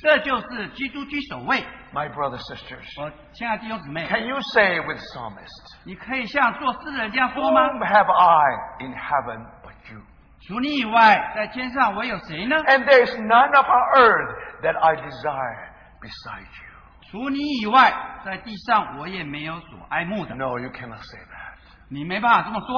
[0.00, 1.64] 这就是基督居首位。
[1.92, 10.00] My brothers, sisters, 我亲爱的弟兄姊妹，can you say with psalmist, 你可以像做诗的人这样说吗？Whom have I in heaven but you?
[10.46, 16.68] 除你以外，在天上我有谁呢？And there is none upon earth that I desire beside you.
[17.10, 17.92] 除你以外，
[18.24, 20.34] 在地上我也没有所爱慕的。
[20.34, 21.58] No, you cannot say that.
[21.90, 22.68] 你没办法这么说。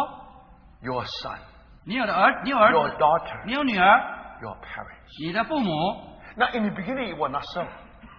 [0.83, 1.37] Your son,
[1.85, 5.26] 你有的儿，你有儿子 your，daughter, 你有女儿，your parents.
[5.26, 5.70] 你的父母，
[6.36, 7.65] Now, in the beginning, it was not so.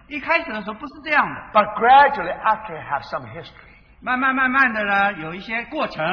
[0.07, 6.05] 一开始的时候不是这样的， But gradually, after you have some history, 慢慢慢慢的呢，有一些过程，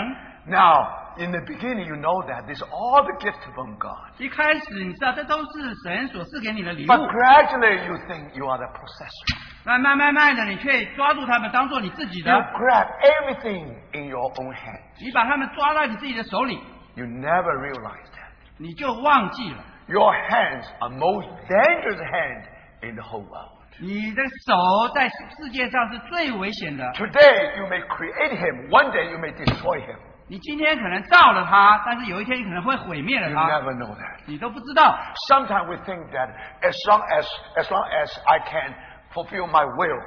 [0.46, 3.96] Now, in the beginning, you know that this all the gifts from God.
[4.18, 9.38] 一开始你知道这都是神所赐给你的礼物， But gradually, you think you are the possessor.
[9.64, 14.80] 慢慢慢慢的，你却抓住他们当做你自己 You 的， grab everything in your own hand.
[15.00, 16.60] 你把他们抓在你自己的手里，
[16.96, 18.28] You never realize that.
[18.58, 19.64] 你就忘记了。
[19.88, 22.44] Your hands are most dangerous hand
[22.82, 23.50] in the whole world.
[23.80, 26.84] 你的手在世界上是最危险的。
[26.92, 28.68] Today, you may create him.
[28.70, 29.98] One day, you may destroy him.
[30.26, 34.20] 你今天可能造了它，但是有一天你可能会毁灭了 You 它， never know that.
[34.26, 34.96] 你都不知道。
[35.28, 36.30] Sometimes we think that
[36.62, 38.74] as long as, as long as I can
[39.12, 40.00] fulfill my will,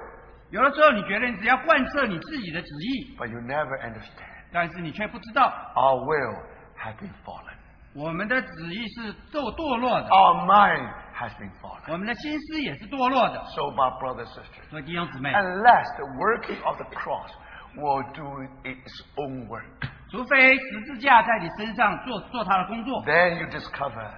[0.49, 4.25] 有的时候你觉得你只要贯彻你自己的旨意， but you never understand.
[4.51, 6.35] 但是你却不知道 Our will
[6.79, 7.50] has been fallen.
[7.94, 11.92] 我们的旨意是堕堕落的，Our mind has been fallen.
[11.92, 13.44] 我们的心思也是堕落的。
[13.54, 17.30] So, my brothers and sisters, 所以弟兄姊妹，unless the working of the cross
[17.76, 18.24] will do
[18.64, 19.64] its own work,
[20.10, 24.08] 除非十字架在你身上做做他的工作，then you discover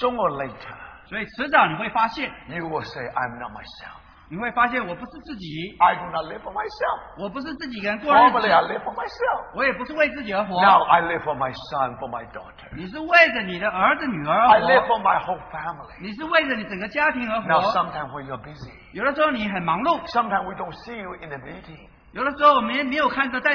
[0.00, 3.99] sooner or later 所以迟早你会发现，you will say, I'm not myself.
[4.30, 7.18] 你会发现我不是自己，I do not live for myself.
[7.18, 9.56] 我不是自己一个人过日子，I live for myself.
[9.56, 12.70] 我也不是为自己而活，Now I live for my son, for my daughter.
[12.76, 16.00] 你是为着你的儿子女儿而活 I 而 live 活，for my whole family.
[16.00, 21.88] 你是为着你整个家庭而活 Now, sometimes when you're busy, 有的时候你很忙碌，sometimes we don't see you in the meeting.
[22.12, 23.50] 有的时候我们也没有看到在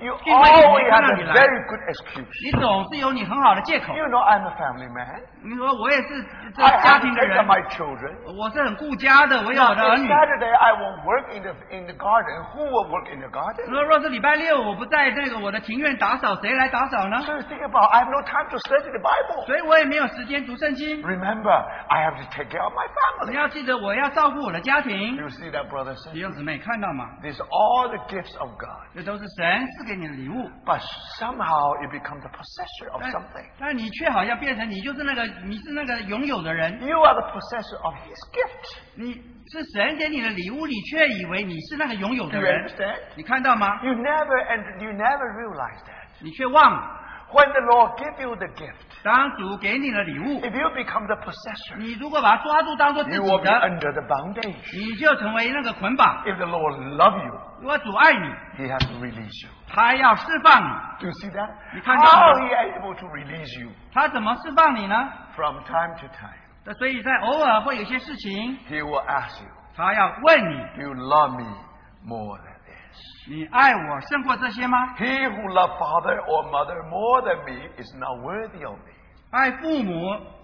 [0.00, 2.28] You 聚会里 always 面看 have 到 a 你来， very good excuse.
[2.44, 3.96] 你总是有你很好的借口。
[3.96, 5.24] You know I'm a family man.
[5.42, 6.20] 你说我也是
[6.52, 8.12] 这 I 家 have to 庭的 take 人 care of，my children.
[8.36, 10.08] 我是很顾家的，我有 Now, 我的儿 if 女。
[10.08, 12.36] Saturday I will work in the in the garden.
[12.52, 13.64] Who will work in the garden?
[13.70, 17.16] 说若是礼拜六我不在这个我的庭院打扫，谁来打扫呢？
[17.22, 19.46] So you think about I have no time to study the Bible.
[19.46, 21.02] 所以我也没有时间读圣经。
[21.02, 21.56] Remember,
[21.88, 22.84] I have to take care of my
[23.26, 23.40] 你 family.
[23.40, 25.16] 要记得，我要照顾我的家庭。
[25.16, 26.22] You see that, brothers and 弟 sisters?
[26.28, 27.08] 兄姊妹看到吗？
[27.22, 28.92] These are all the gifts of God.
[28.94, 30.81] 这都是神赐给 你的礼物，But
[31.19, 33.45] somehow you become the possessor of 但 something.
[33.59, 38.77] 但你却好像变成你就是那个你是那个拥有的人，You are the possessor of His gift.
[38.95, 42.95] 你是神给你的礼物，你却以为你是那个拥有 Do 的 you 人，understand?
[43.15, 46.07] 你看到吗？You never and you never realize that.
[46.21, 46.99] 你却忘了
[47.33, 53.37] ，When the Lord give you the gift, 当主给你的礼物，if you become the possessor, 你如果把它抓住当做自 you 己 will
[53.39, 54.77] be 的，under the bondage.
[54.77, 56.23] 你就成为那个捆绑。
[56.25, 58.26] If the Lord love you, 如果主爱你，
[58.58, 59.50] He has to release you.
[59.68, 60.68] 他要释放你，
[61.00, 61.50] Do you see that?
[61.74, 64.94] 你看到 How 吗 He able to release you 他怎么释放你呢？
[65.34, 66.38] from time to time?
[66.64, 71.56] 那所以在偶尔会有一些事情， He will ask you, 他要问你： Do you love me
[72.04, 73.28] more than this?
[73.28, 74.94] 你爱我胜过这些吗？
[74.96, 78.89] He who love father or mother more than me is not worthy of me.
[79.30, 79.92] 爱父母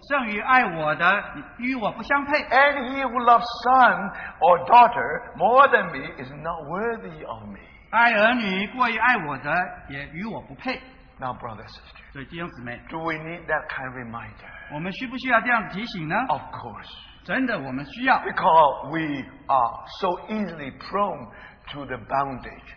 [0.09, 1.25] 胜于爱我的，
[1.59, 2.33] 与我不相配。
[2.45, 7.61] And he who loves son or daughter more than me is not worthy of me.
[7.91, 9.53] 爱儿女过于爱我的，
[9.89, 10.81] 也与我不配。
[11.19, 14.51] Now, brother, sister, 所以弟兄姊妹， do we need that kind of reminder?
[14.75, 16.17] 我们需不需要这样的提醒呢？
[16.29, 16.91] Of course.
[17.25, 21.29] 真的，我们需要， Because we are so easily prone
[21.73, 22.75] to the bondage,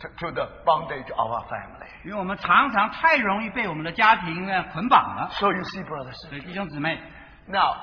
[0.00, 1.88] to, to the bondage of our family.
[2.04, 5.30] 因为我们常常太容易被我们的家庭呢捆绑了。
[5.32, 6.98] So you see, brothers, 所以弟兄姊妹，
[7.46, 7.74] now,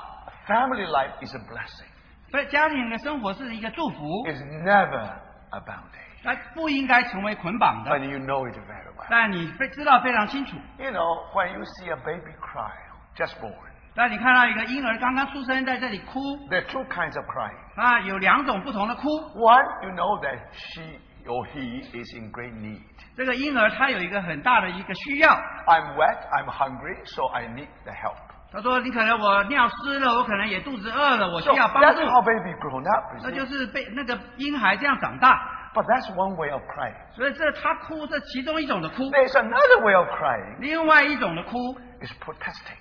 [0.46, 1.88] family life is a blessing.
[2.30, 5.02] 所以家庭的生活是一个祝福， It's never
[5.50, 6.22] a bondage.
[6.22, 7.90] 它不应该成为捆绑的。
[7.92, 9.06] And you know it very well.
[9.08, 10.56] 但你非知道非常清楚。
[10.78, 12.70] You know, when you see a baby cry,
[13.16, 13.54] just born,
[13.94, 17.56] 当你看到一个婴儿刚刚出生在这里哭， there are two kinds of crying.
[17.74, 19.08] 啊，有两种不同的哭。
[19.34, 20.82] One, you know that she
[21.25, 22.81] or he is in great need.
[23.15, 25.29] 这个婴儿他有一个很大的一个需要
[25.67, 28.17] ，I'm wet, I'm hungry, so I need the help.
[28.51, 32.07] 他说：“你可能我尿湿了，我可能也肚子饿了，我需要帮 that's 助。
[32.09, 33.21] how baby grown up.
[33.21, 36.95] 那就是被那个婴孩这样长大，But that's one way of crying.
[37.15, 40.59] 所以这他哭这其中一种的哭，There's another way of crying.
[40.59, 41.57] 另外一种的哭
[42.01, 42.77] ，Is protesting.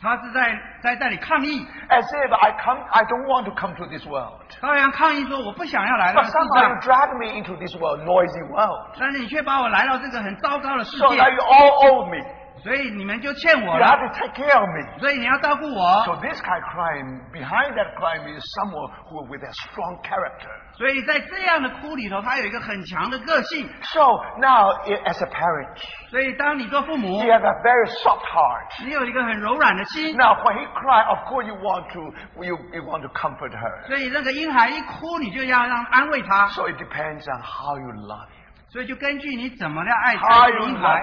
[0.00, 4.38] 他是在在这里抗议，As if I come, I don't want to come to this world.
[4.60, 8.94] 他好像抗议说我不想要来到 But 这世 somehow 上 you，drag me into this world, noisy world.
[8.98, 12.24] 但是你却把我来到这个很糟糕的世 So 界，you all owe me.
[12.63, 14.99] 所以你们就欠我 You 了， have to take care of me.
[14.99, 16.03] 所以你要照顾我。
[16.05, 20.47] So this kind of crime, behind that crime is someone who with a strong character.
[20.77, 23.67] 所以在这样的哭里头，他有一个很强的个性。
[23.81, 24.01] So
[24.39, 25.75] now, i- as a parent,
[26.09, 28.85] 所以当你做父母 you，have a very soft heart.
[28.85, 31.99] 你有一个很柔软的心， Now, when he cry, of course you want to
[32.41, 33.87] you, you want to comfort her.
[33.87, 36.47] 所以那个婴孩一哭，你就要让安慰他。
[36.49, 38.36] So it depends on how you love him.
[38.70, 41.02] 所以就根据你怎么来爱这个婴孩，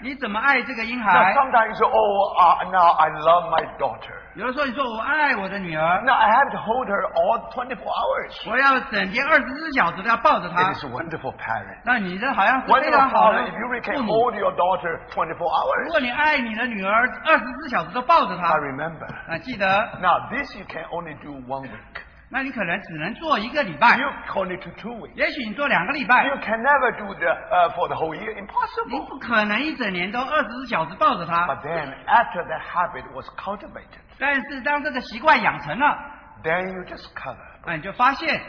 [0.00, 1.34] 你怎么爱这个婴 Now 孩。
[1.34, 4.14] sometimes oh, uh, now I love my daughter.
[4.36, 8.48] 有的时候你说我爱我的女儿，Now I have to hold her all 24 hours.
[8.48, 10.76] 我要整天二十四小时都要抱着她 It。
[10.76, 11.82] is wonderful parent.
[11.84, 14.12] 那你这好像是非常好的 father, if you can 母。
[14.14, 15.84] hold your daughter 24如 hours.
[15.86, 16.92] 如果你爱你的女儿
[17.26, 19.06] 二十四小时都抱着她 I，remember.
[19.28, 19.66] 啊，记得
[20.00, 22.02] ，Now this you can only do one week.
[22.29, 25.13] 那你可能只能做一个礼拜， You only do two weeks.
[25.13, 28.33] 也许你做两个礼拜 You，can never do the uh, for the whole year.
[28.33, 29.07] 你 Impossible.
[29.07, 31.45] 不可能一整年都二十四小时抱着她。
[31.47, 35.97] But then after that habit was cultivated, 但是当这个习惯养成了，
[36.43, 38.41] then you discover 那你就发现，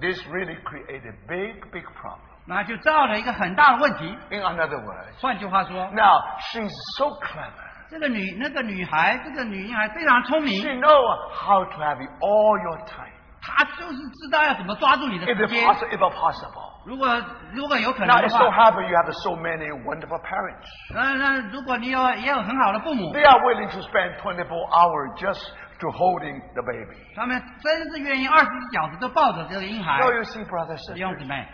[0.00, 2.20] this really created big, big problem.
[2.46, 4.16] 那就造了一个很大的问题。
[4.30, 7.66] In other words, 换句话说， now she's so clever.
[7.90, 13.12] 这个女那个女孩，这个女婴孩非常聪明， She know how to have all your time.
[13.40, 15.64] 她就是知道要怎么抓住你的 If 时 it's 间。
[15.64, 16.72] possible, if possible.
[16.84, 17.06] 如果
[17.52, 20.66] 如果有可 Now 能的 it so 话， happens you have so many wonderful parents.
[20.94, 25.46] 那那如果你有也有很好的父母， They are willing to spend 24 hours just
[25.78, 26.96] to holding the baby.
[27.14, 30.00] 他们真是愿意二十四小时都抱着这个婴孩。
[30.00, 31.46] So you see, brothers 弟兄姊 sisters, 妹，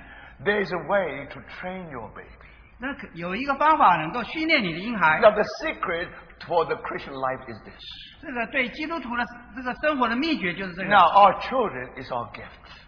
[0.45, 2.29] there is a way to train your baby.
[2.79, 5.21] 那可有一个方法能够训练你的婴孩。
[5.21, 6.09] Now the secret
[6.47, 7.83] for the Christian life is this.
[8.21, 9.25] 这个对基督徒的
[9.57, 10.89] 这个生活的秘诀就是这个。
[10.89, 12.47] Now our children is our gift,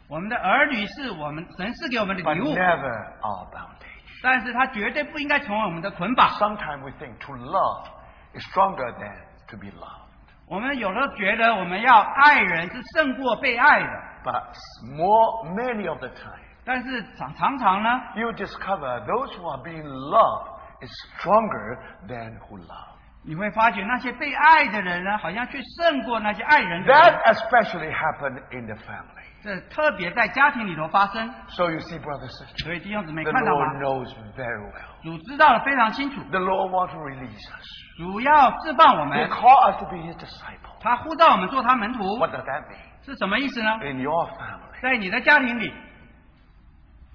[0.09, 3.80] 我们的儿女是我们神赐给我们的 but 礼物， never our bondage.
[4.22, 6.28] 但是他绝对不应该成为我们的捆绑。
[6.38, 7.87] Sometimes we think to love
[8.33, 9.16] is stronger than
[9.48, 10.02] to be loved.
[10.46, 14.54] 我们有时候觉得我们要爱人是胜过被爱的， But
[14.94, 20.48] more, many of the time, 但是常常常呢， you discover those who are being loved
[20.80, 22.94] is stronger than who love.
[23.22, 26.96] 你会发觉那些被爱的人呢，好像却胜过那些爱人的人。
[27.00, 29.24] That especially happened in the family.
[29.42, 31.28] 这特别在家庭里头发生。
[31.48, 33.80] So you see, brothers and sisters, 所以弟兄姊妹 the 看到 Lord 吗？
[33.80, 35.02] knows very well.
[35.02, 37.66] 主知道的非常清楚， The Lord wants to release us.
[37.98, 40.80] 主要释放我 He 们， called us to be His disciple.
[40.80, 43.04] 他呼召我们做他门徒， What does that mean?
[43.04, 43.78] 是什么意思呢？
[43.83, 45.72] In your family, 在你的家庭里，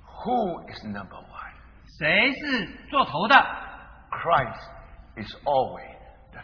[0.05, 1.51] who is number one?
[1.99, 3.35] 谁是做头的？
[4.11, 4.61] Christ
[5.17, 5.92] is always the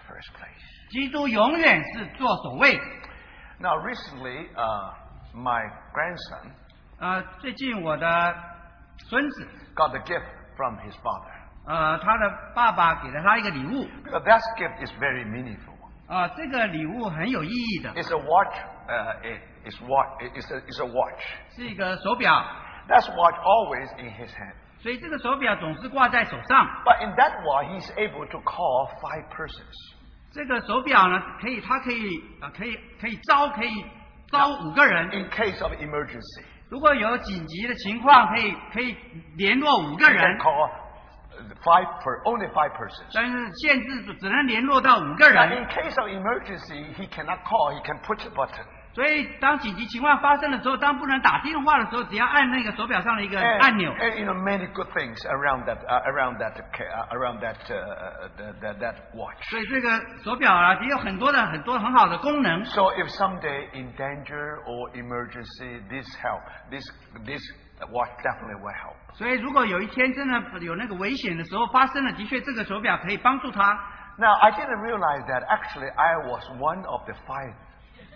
[0.10, 0.89] first place.
[0.89, 2.80] 基督永远是做首位。
[3.60, 4.93] Now, recently, uh,
[5.34, 6.52] my grandson
[7.00, 8.36] 呃，最近我的
[9.10, 10.26] 孙子， got a gift
[10.58, 11.32] from his father.
[11.67, 15.74] 呃，他的爸爸给了他一个礼物， Because that gift is very meaningful.
[16.08, 18.56] 啊、这个礼物很有意义的， It's a watch.
[18.88, 21.19] Uh, it, it's, what, it's, a, it's a watch.
[21.56, 22.32] 是一个手表，
[22.88, 24.54] That watch always in his hand.
[24.78, 26.67] 所以这个手表总是挂在手上。
[26.86, 29.95] But in that watch, he's able to call five persons.
[30.33, 33.85] 这个手表呢，可以，它可以，啊、可以，可以招，可以
[34.31, 35.11] 招五个人。
[35.12, 38.97] In case of emergency, 如果有紧急的情况，可以，可以
[39.37, 40.71] 联络五个人 uh,
[41.64, 43.11] five per, only five persons.
[43.12, 45.51] 但是限制只能联络到五个人。
[45.51, 47.75] in case of emergency, he cannot call.
[47.75, 48.64] He can push a button.
[48.92, 57.79] 所以，当紧急情况发生的时候，当不能打电话的时候，只要按那个手表上的一个按钮，and you know many good things around that uh, around that uh, around that uh,
[57.79, 59.38] uh, that, that that watch.
[59.48, 59.88] 所以这个
[60.24, 62.64] 手表啊，也有很多的很多很好的功能。
[62.64, 66.85] So if someday in danger or emergency, this help this
[67.24, 67.42] this
[67.92, 68.96] watch definitely will help.
[69.14, 73.61] 所以，如果有一天真的有那个危险的时候发生了，的确这个手表可以帮助他。
[74.18, 77.55] Now I didn't realize that actually I was one of the five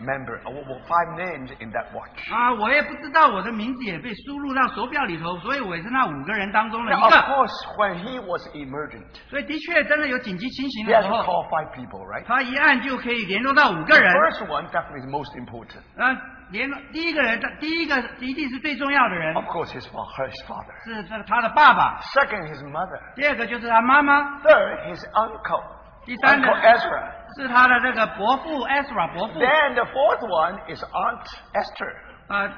[0.01, 2.31] member uh, well, five names in that watch.
[2.33, 7.13] 啊，我也不知道我的名字也被输入到手表里头，所以我也是那五个人当中的 Now, of。
[7.15, 12.25] course, when he was emergent, 所以的确真的有紧急情形 he 的候，call five people, right?
[12.25, 14.13] 他一按就可以联络到五个 The 人。
[14.15, 15.81] first one definitely is most important.
[15.97, 20.29] 啊，联络第一个人，第一个一定是最重要的人，Of course, his father.
[20.29, 20.85] His father.
[20.85, 22.01] 是这他的爸爸。
[22.15, 23.01] Second, his mother.
[23.15, 25.63] 第二个就是他妈妈，Third, his uncle.
[26.05, 27.24] 第三个 Uncle Ezra.
[27.38, 29.40] 是他的这个伯父 Ezra 伯父。
[29.40, 31.94] Then the fourth one is Aunt Esther.
[32.28, 32.50] 啊，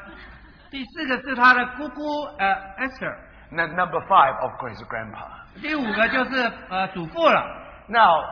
[0.69, 3.15] 第四个是他的姑姑呃 Esther。
[3.53, 5.27] N- number five, of course, is Grandpa.
[5.61, 7.43] 第五个就是呃祖父了。
[7.89, 8.23] Now,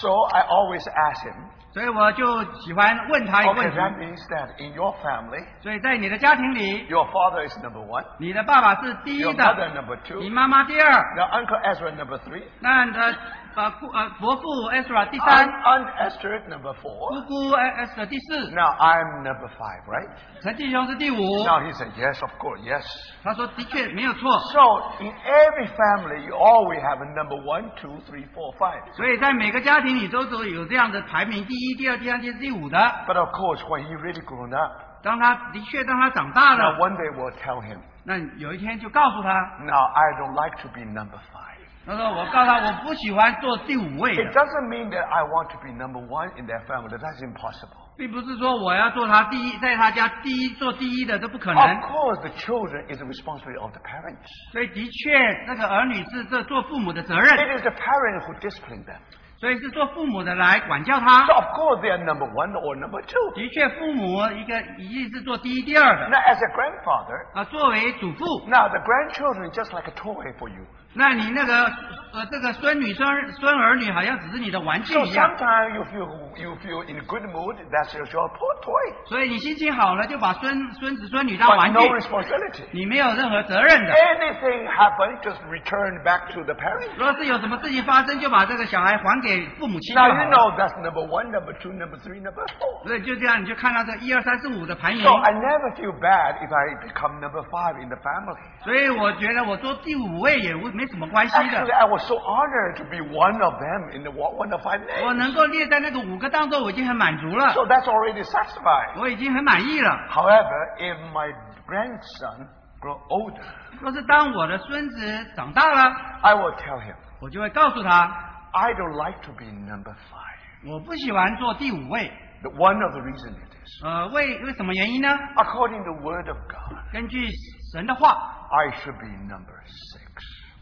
[0.00, 1.34] so I always ask him,
[1.72, 3.78] 所以我就喜欢问他一个 okay, 问题。
[3.78, 9.36] that means that in your family, 所以在你的家庭里， your father is number one, 你的爸爸是第 your 一
[9.36, 13.14] mother 的， number two, 你妈妈第二， now Uncle Ezra number three, 那呃
[13.56, 17.26] 呃姑呃伯父 Ezra 第 Aunt, 三， Aunt Esther number 姑 four.
[17.26, 20.08] 姑 Esther 第四， Now I'm number five, right?
[20.42, 21.16] 陈继兄是第五。
[21.44, 22.84] Now he said, yes, of course, yes.
[23.22, 24.30] 他说的确没有错。
[24.52, 24.60] So
[25.04, 28.92] in every family, you always have a number one, two, three, four, five.
[28.94, 32.78] 所以在每个家庭里都都有这样的排名，第一、第二、第三、第四、第五的。
[33.06, 37.60] But of course, when he really grown up, 当他的确当他长大 now 了， one day we'll tell
[37.62, 39.28] him, 那有一天就告诉他，
[39.64, 41.53] now I don't like to be number five.
[41.85, 46.89] 他说我告诉他我不喜欢做第五位 It 的，doesn't mean that I want to be number one in their family.
[46.97, 47.77] That's impossible.
[47.95, 51.81] 并不是说我要做他第一，在他家第一做第一的，这不可能 Of 能。
[51.81, 54.25] course, the children is the responsibility of the parents.
[54.51, 58.99] 所以的确，那个儿女是这做父母的责任，It is the parent who discipline them.
[59.37, 61.33] 所以是做父母的来管教他 So。
[61.33, 63.33] of course they are number one or number two.
[63.35, 67.43] 的确，父母一个一定是做第一、第二的 Now, as a grandfather, 啊。
[67.45, 70.65] 作为祖父，now the grandchildren is just like a toy for you.
[70.95, 71.65] 那你那个
[72.13, 76.07] 呃这个孙女、孙儿孙儿女好像只是你的玩具 So 一样，sometimes you feel
[76.41, 77.57] you feel in a good mood.
[77.69, 78.29] That's your your
[78.63, 82.63] toy, 所以你心情好了就把孙孙子孙女当 but 玩具 no，responsibility.
[82.71, 83.91] 你没有任何责任的。
[83.91, 86.87] Anything happen, just return back to the parents.
[86.97, 90.37] 若是有什么事情发生，就把这个小孩还给父母亲就 Now 好 you 了。
[90.37, 92.87] know that's number one, number two, number three, number four.
[92.87, 95.11] 所以就这样，你就看到这一二三四五的排名 So。
[95.15, 98.39] I never feel bad if I become number five in the family.
[98.63, 101.74] 所以我觉得我做第五位也无没什么关系 Actually, 的。
[101.74, 105.12] I was so honored to be one of them in the one of five 我
[105.12, 105.14] names.
[105.14, 108.98] 能够列在那个五个当中，我已经很满足了， So that's already satisfied.
[109.00, 109.90] 我已经很满意了。
[110.10, 111.32] However, if my
[111.66, 112.46] grandson
[112.80, 113.42] grow older,
[113.80, 118.10] 若是当我的孙子长大了， I will tell him, 我就会告诉他，
[118.52, 120.70] I don't like to be number five.
[120.70, 122.12] 我不喜欢做第五位。
[122.42, 125.08] The one of the reason it is, 呃，为为什么原因呢？
[125.36, 127.28] according to the word of God, 根据
[127.72, 128.16] 神的话，
[128.50, 130.03] I should be number six.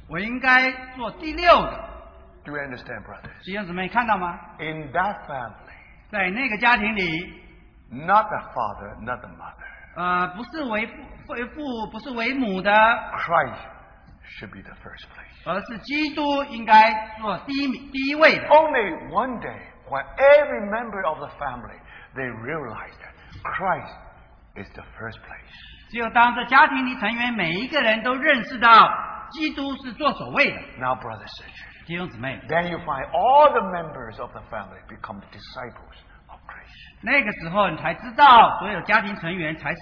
[0.09, 1.89] 我应该做第六的。
[2.45, 3.45] Do you understand, brothers?
[3.45, 4.39] 弟兄姊妹看到吗？
[4.59, 5.53] In that family,
[6.11, 7.43] 在那个家庭里，
[7.91, 10.95] not the father, not the mother, 呃，不是为父
[11.29, 13.59] 为父，不是为母的， Christ
[14.39, 15.27] should be the first place.
[15.45, 18.49] 而是基督应该做第一名第一位的。
[18.49, 21.79] Only one day, when every member of the family
[22.15, 23.95] they realize that Christ
[24.55, 25.91] is the first place.
[25.91, 28.69] 只有当这家庭里成员每一个人都认识到
[29.33, 34.81] 基督是做首位的， Now, brothers and sisters, 弟兄姊妹， then you find all the members of the family
[34.89, 35.97] become the disciples
[36.29, 36.73] of Christ.
[37.03, 39.81] 那个时候你才知道，所有家庭成员才是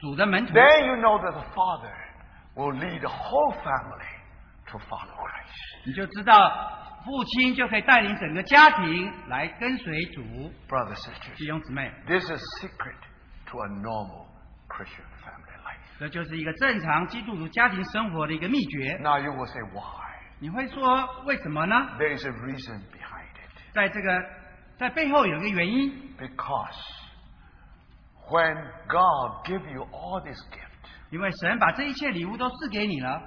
[0.00, 0.54] 主的门徒。
[0.54, 1.92] Then you know that the father
[2.54, 4.08] will lead the whole family
[4.70, 5.86] to follow Christ.
[5.86, 10.22] 你就知道父亲就可以带领整个家庭来跟随主。
[10.68, 12.96] Brothers and sisters, 弟兄姊妹， this is secret
[13.50, 14.26] to a normal
[14.68, 15.15] Christian family life.
[15.99, 18.97] 这就是一个正常基督徒家庭生活的一个秘诀。
[19.01, 20.07] Now you will say, why?
[20.39, 23.73] 你会说为什么呢？There is a reason behind it.
[23.73, 24.23] 在这个
[24.77, 26.77] 在背后有一个原因，Because
[28.29, 28.55] when
[28.87, 33.19] God give you all this gift, 因为神把这一切礼物都赐给你了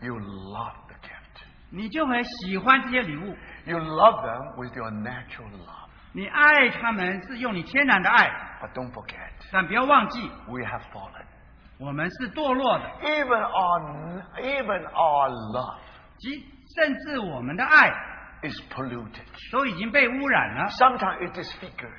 [0.00, 1.42] ，you love the gift.
[1.70, 3.36] 你就会喜欢这些礼物。
[3.64, 5.88] You love them with your natural love.
[6.12, 8.28] 你爱他们是用你天然的爱
[8.60, 11.31] ，But don't forget, 但不要忘记，we have fallen.
[11.81, 15.77] 我们是堕落的， Even our, even our love
[16.17, 16.43] 即
[16.75, 17.89] 甚至我们的爱
[18.43, 19.25] is polluted.
[19.51, 20.69] 都已经被污染了。
[20.71, 21.91] Sometimes it's disfigured.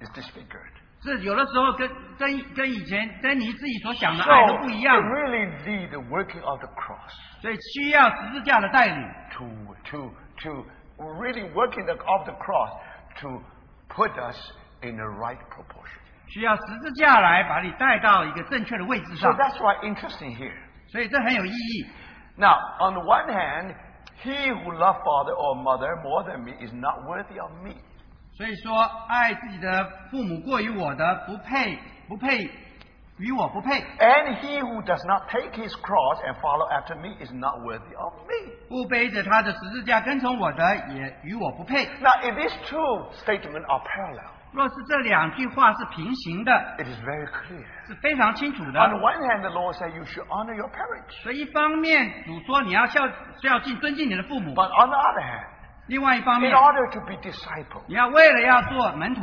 [0.00, 0.72] It's disfigured.
[1.02, 1.88] 这有的时候跟
[2.18, 9.46] 跟跟以前跟你自己所想的 So 爱都不一 it 样， really need the working of the cross 所以需要十字架的带领， to
[9.90, 10.66] to to
[10.98, 12.70] really working the, of the cross
[13.20, 13.42] to
[13.88, 14.36] put us
[14.82, 15.99] in the right proportion.
[16.30, 20.52] 需要十字架来把你带到一个正确的位置 So 上， that's why interesting here.
[20.88, 21.86] 所以这很有意义。
[22.36, 23.74] Now, on the one hand,
[24.22, 27.74] he who loves father or mother more than me is not worthy of me.
[28.36, 32.50] 所以说，爱自己的父母过于我的，不配，不配，
[33.16, 33.80] 与我不配。
[33.98, 37.96] And he who does not take his cross and follow after me is not worthy
[37.96, 38.52] of me.
[38.68, 41.86] 不背着他的十字架跟从我的，也与我不配。
[42.00, 47.65] Now, if these two statements are parallel, 若是这两句话是平行的，it is very clear.
[47.87, 48.89] 是非常清楚的 On。
[48.89, 51.23] the one hand, the Lord said you should honor your parents.
[51.23, 53.07] 所以一方面，主说你要孝
[53.41, 55.47] 孝敬、尊敬你的父母；But on the other hand,
[55.87, 59.21] 另外一方面，order to be disciple, 你要为了要做门徒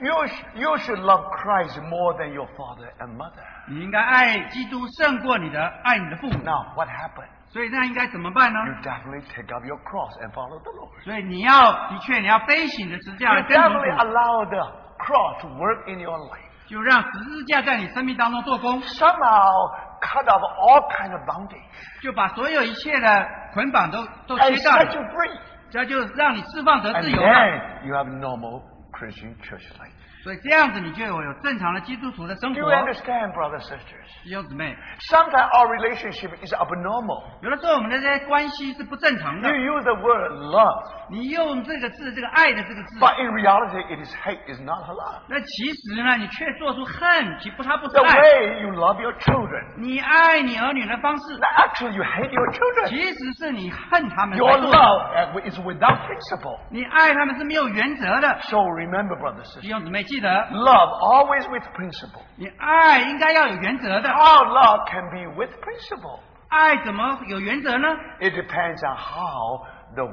[0.00, 3.42] ，you, sh- you should love Christ more than your father and mother.
[3.68, 6.38] 你应该爱基督胜过你的爱你的父母。
[6.44, 7.28] Now, what happened?
[7.56, 11.02] 所以那应该怎么办呢？You definitely take up your cross and follow the Lord.
[11.02, 14.60] 所以你要的确你要背起你的十字架 You 来跟从 definitely，allow the
[14.98, 16.44] cross to work in your life.
[16.66, 25.38] 就让十字架在你生命当中做工，Somehow cut off all kind of bondage 就把所有一切的捆绑都都切断 set 了，you free.
[25.70, 27.26] 这就让你释放得自由了。
[27.26, 28.60] then you have normal
[28.92, 29.96] Christian church life.
[30.25, 32.71] 所以这样子你就有有正常的基督徒的生 Do you 活。
[32.75, 34.05] understand, brothers sisters?
[34.23, 34.77] 弟兄姊妹，
[35.09, 37.23] Sometimes our relationship is abnormal.
[37.41, 45.23] 有的时候我们的这些关系是不正常的 You。use the word love, 你用这个字，这个爱的这个字， but in reality, it is hate, is not love.
[45.27, 48.19] 那其实呢，你却做出恨，其不，它不是 The 爱。
[48.19, 49.79] way you love your children.
[49.79, 52.89] 你爱你儿女的方式， Now, actually, you hate your children.
[52.89, 54.77] 其实是你恨他们 Your 才做的。
[54.77, 56.59] love uh, is without principle.
[56.69, 58.37] 你爱他们是没有原则的。
[58.43, 62.21] So remember, brothers and 弟 sisters, 兄姊妹，记 得 love always with principle.
[62.37, 64.09] 你爱应该要有原则的。
[64.09, 66.19] How love can be with principle?
[66.49, 67.87] 爱怎么有原则呢？
[68.19, 69.65] It depends on how
[69.95, 70.03] the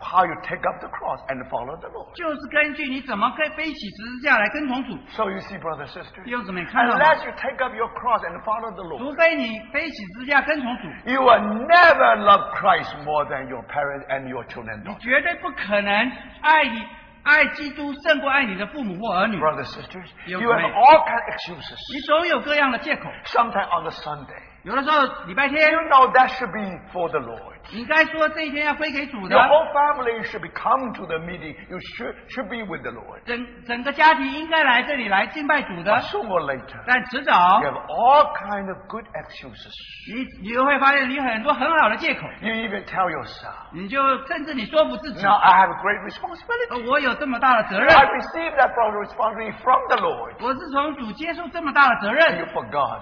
[0.00, 2.10] how you take up the cross and follow the Lord.
[2.16, 4.98] 就是根据你怎么背背起十字架来跟从主。
[5.10, 7.04] So you see, brothers and sisters, 弟兄姊妹，看到吗？
[7.04, 12.50] unless you take up your cross and follow the Lord, 除非你背起十字架跟从主， you will never love
[12.56, 14.82] Christ more than your parents and your children.
[14.84, 15.92] 你绝对不可能
[16.42, 16.84] 爱你
[17.23, 19.39] 爱基督胜过爱你的父母或儿女。
[19.39, 21.77] Brothers sisters, Yes, you have all kind of excuses.
[21.93, 23.09] 你总有各样的借口。
[23.25, 27.48] Sometimes on the Sunday, 有的时候礼拜天 you，know that should be for the Lord.
[27.72, 31.56] 你该说这一天要归给主的 Your，whole family should be come to the meeting.
[31.70, 33.22] You should should be with the Lord.
[33.24, 36.00] 整整个家庭应该来这里来敬拜主 But 的。
[36.02, 39.72] sooner or later, 但迟早 you，have all kind of good excuses.
[40.14, 46.70] 你你就会发现你有很多很好的借口， You even tell yourself, 你就甚至你说服自己， "Now I have a great responsibility.
[46.84, 53.00] 呃我有这么大的责任， I received that responsibility from the Lord." 我是从主接受这么大的责 And 任 you，forgot.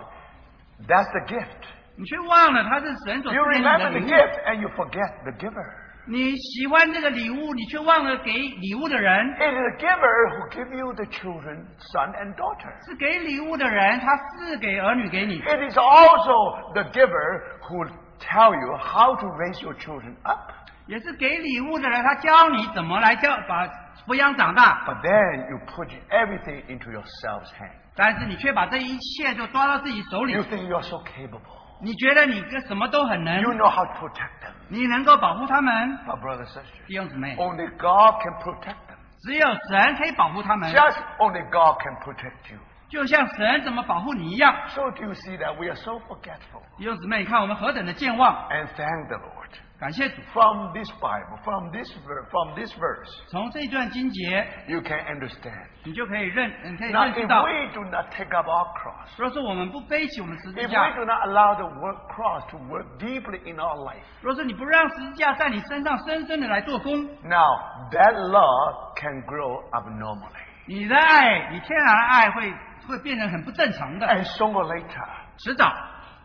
[0.86, 1.66] That's the gift.
[1.97, 4.07] 你却忘了他是神所 You 赐给你的 remember the 物。
[4.07, 5.65] gift and you forget the giver.
[6.09, 9.25] 你喜欢这个礼物，你却忘了给礼物的人。
[9.35, 12.71] It is the giver who give you the children, son and daughter.
[12.85, 15.41] 是给礼物的人，他是给儿女给你。
[15.41, 17.89] It is also the giver who
[18.19, 20.53] tell you how to raise your children up.
[20.85, 23.67] 也是给礼物的人，他教你怎么来教把
[24.05, 27.75] 抚养长大，But then you put everything into yourself's hand.
[27.97, 31.41] 但是你却把这一切就抓到自己手里 You，think you're so capable.
[31.81, 34.51] 你觉得你跟什么都很能，You know how to protect them.
[34.69, 35.99] 你能够保护他们。
[36.87, 38.97] 弟兄姊妹，only God can protect them.
[39.21, 42.59] 只有神可以保护他们，Just only God can protect you.
[42.89, 44.55] 就像神怎么保护你一样。
[44.69, 46.61] So do you see that we are so forgetful?
[46.77, 49.36] 弟兄姊妹，你看我们何等的健忘，And thank the Lord.
[49.79, 50.21] 感谢主。
[50.33, 51.87] From this Bible, from this
[52.31, 55.67] from this verse, 从这一段经节，you can understand.
[55.83, 61.65] 你就可以认，你可以认识 if 到，we do not take up our cross, 如果说我们不背起我们十字架 if we，do not allow the
[61.79, 67.59] work cross to work deeply in our life, 如果说你不让十字架在你身上深深的来做工，now
[67.91, 70.31] that love can grow abnormally.
[70.67, 72.51] 你的爱，你天然的爱会
[72.89, 74.07] 会变成很不正常的。
[74.07, 75.07] And sooner or later,
[75.37, 75.71] 迟早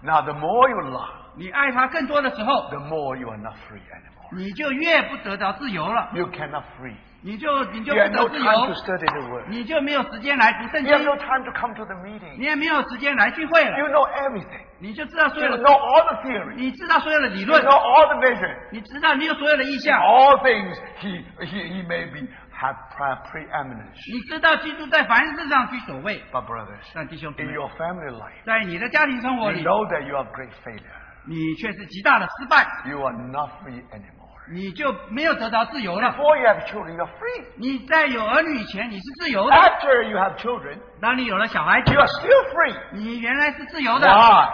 [0.02, 4.34] ，now the more you love, 你爱他更多的时候，the more you are not free anymore.
[4.34, 6.94] 你就越不得到自由了，You cannot free.
[7.24, 9.44] 你就你就 You 不 have no 得自 time to 由，study the word.
[9.48, 12.36] 你就没有时间来读圣 You have no，time to come to the meeting.
[12.38, 14.62] 你也没有时间来聚会了，You know everything.
[14.80, 16.54] 你就知道所 You 有的，know all the theory.
[16.56, 18.56] 你知道所有的理 You 论 know，all the vision.
[18.72, 22.26] 你知道你有所有的意向，All things he, he, he may be
[22.58, 23.94] have pre- preeminence.
[24.12, 26.20] 你知道基督在凡事上居首位。
[26.32, 31.01] But brothers, 但弟兄姊 in 妹，your family life, 在你的家庭生活 you 里，know that you are great failure.
[31.26, 34.20] 你却是极大的失败，You are not free anymore.
[34.50, 36.12] 你就没有得到自由了。
[36.12, 37.44] Before you have children, you are free.
[37.56, 42.76] 你在有儿女以前，你是自由的；After you have children, 当你有了小孩子 you，are still free.
[42.92, 44.48] 你原来是自由的，Why?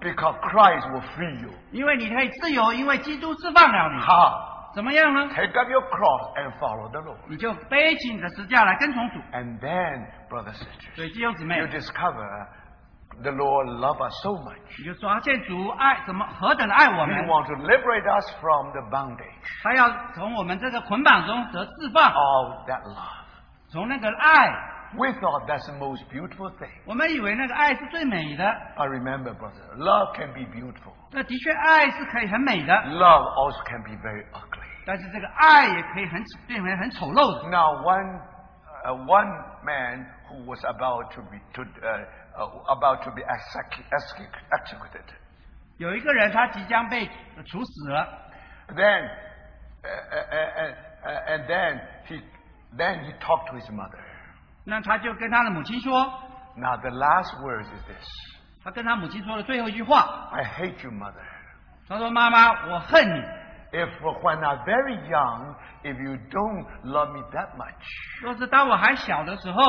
[0.00, 1.50] Because Christ will free you.
[1.72, 4.00] 因为你可以自由，因为基督释放了你。
[4.00, 4.54] How?
[4.74, 7.18] 怎么样呢？Take up your cross and follow the Lord.
[7.28, 9.18] 你就背起你的十字架来跟从主。
[9.32, 12.46] And then, brothers and sisters, 以弟兄姊妹 you，discover
[13.21, 14.57] the Lord loves us so much.
[14.77, 19.23] 你就发现主爱怎么何等的爱我 He 们， wants to liberate us from the bondage
[19.63, 23.25] 他要从我们这个捆绑中得释放， of that love.
[23.71, 24.75] 从那个爱。
[24.97, 26.71] We thought that's the most beautiful thing.
[26.87, 28.43] 我们以为那个爱是最美的，
[28.75, 30.93] But remember, brother, love can be beautiful.
[31.11, 34.65] 那的确爱是可以很美的， Love also can be very ugly.
[34.87, 37.49] 但是这个爱也可以很变为很丑陋的。
[37.51, 38.19] Now, one
[38.83, 39.29] uh, one
[39.63, 42.03] man who was about to be to, uh, uh,
[42.66, 45.04] about to be exec- exec- executed.
[45.78, 47.06] 有一个人他即将被
[47.46, 48.06] 处死了
[48.68, 49.08] ，Then,
[49.82, 50.74] uh, uh, uh,
[51.04, 52.22] uh, and then he
[52.76, 53.98] then he talked to his mother.
[54.64, 56.04] 那他就跟他的母亲说
[56.56, 58.06] ，Now, the last words is this:
[58.62, 61.22] 他跟他母亲说的最后一句话，"I hate you, mother."
[61.88, 63.22] 他说：“妈妈，我恨你。
[63.73, 67.85] If when I'm very young, if you don't love me that much,
[68.23, 69.61] 若是当我还小的时候，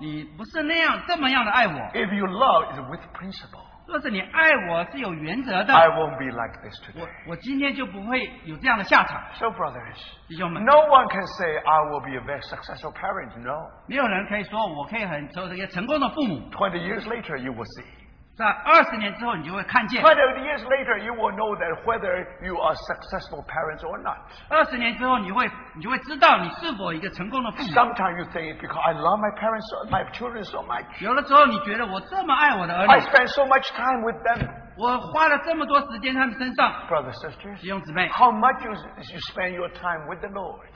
[0.00, 7.10] 你不是那样这么样的爱我， if you love is with principle, 若是你爱我是有原则的， I won't be like this 我 today.
[7.28, 9.22] 我今天就不会有这样的下场。
[9.34, 9.96] So, brothers,
[10.28, 13.38] 弟兄们， no one can say, I will be a very successful parent.
[13.38, 13.56] No.
[13.88, 16.50] 没有人可以说我可以很成为一个成功的父母。
[16.50, 17.99] 20 years later, you will see.
[18.36, 20.14] 在二十年之后，你就会看见； 20
[20.44, 22.12] years later, you will know that whether
[22.44, 24.18] you are successful parents or not.
[24.50, 27.68] 二十年之后，你会你就会知道你是否一个成功的父母。
[27.70, 30.84] Sometimes you think, because I love my parents, so- my children so much.
[31.00, 34.46] 有的时候，你觉得我这么爱我的儿 I 女， spend so much time with them.
[34.76, 40.68] 我花了这么多时间在他们身上， Brothers, sisters, 弟兄姊妹， how much you, you spend your time with the Lord?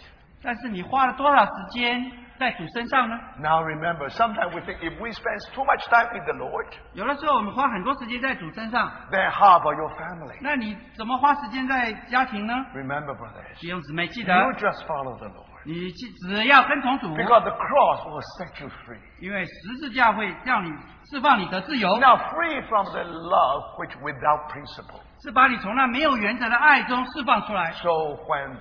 [0.42, 6.67] 但是你花了多少时间 在主身上呢？Now remember, sometimes we think if we spend too much time with the Lord,
[6.93, 10.37] 有的时候我们花很多时间在主身上，then how about your family?
[10.41, 15.45] 那你怎么花时间在家庭呢？Remember, brothers, 弟兄姊妹，记得 you just follow the Lord.
[15.67, 18.99] 你去只要跟从主，Because the cross will set you free.
[19.19, 20.69] 因为十字架会让你
[21.09, 25.01] 释放你的自由，Now, free from the love which without principle.
[25.23, 27.71] 是把你从那没有原则的爱中释放出来。
[27.71, 28.57] So when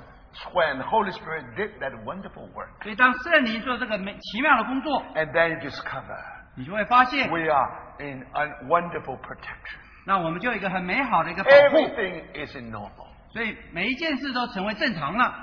[0.53, 6.17] when the Holy Spirit did that wonderful work, 所以当圣灵做这个美奇妙的工作， and then you discover
[6.55, 7.69] 你就会发现， we are
[7.99, 9.77] in a wonderful protection.
[10.05, 13.07] 那我们就有一个很美好的一个保护， Everything is in normal.
[13.32, 15.34] 所以每一件事都成为正常了。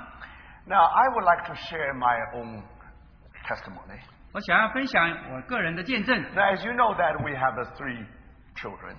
[0.66, 2.62] Now, I would like to share my own
[3.46, 4.00] testimony.
[4.32, 6.20] 我想要分享我个人的见证。
[6.34, 8.04] Now, as you know that we have the three
[8.56, 8.96] children.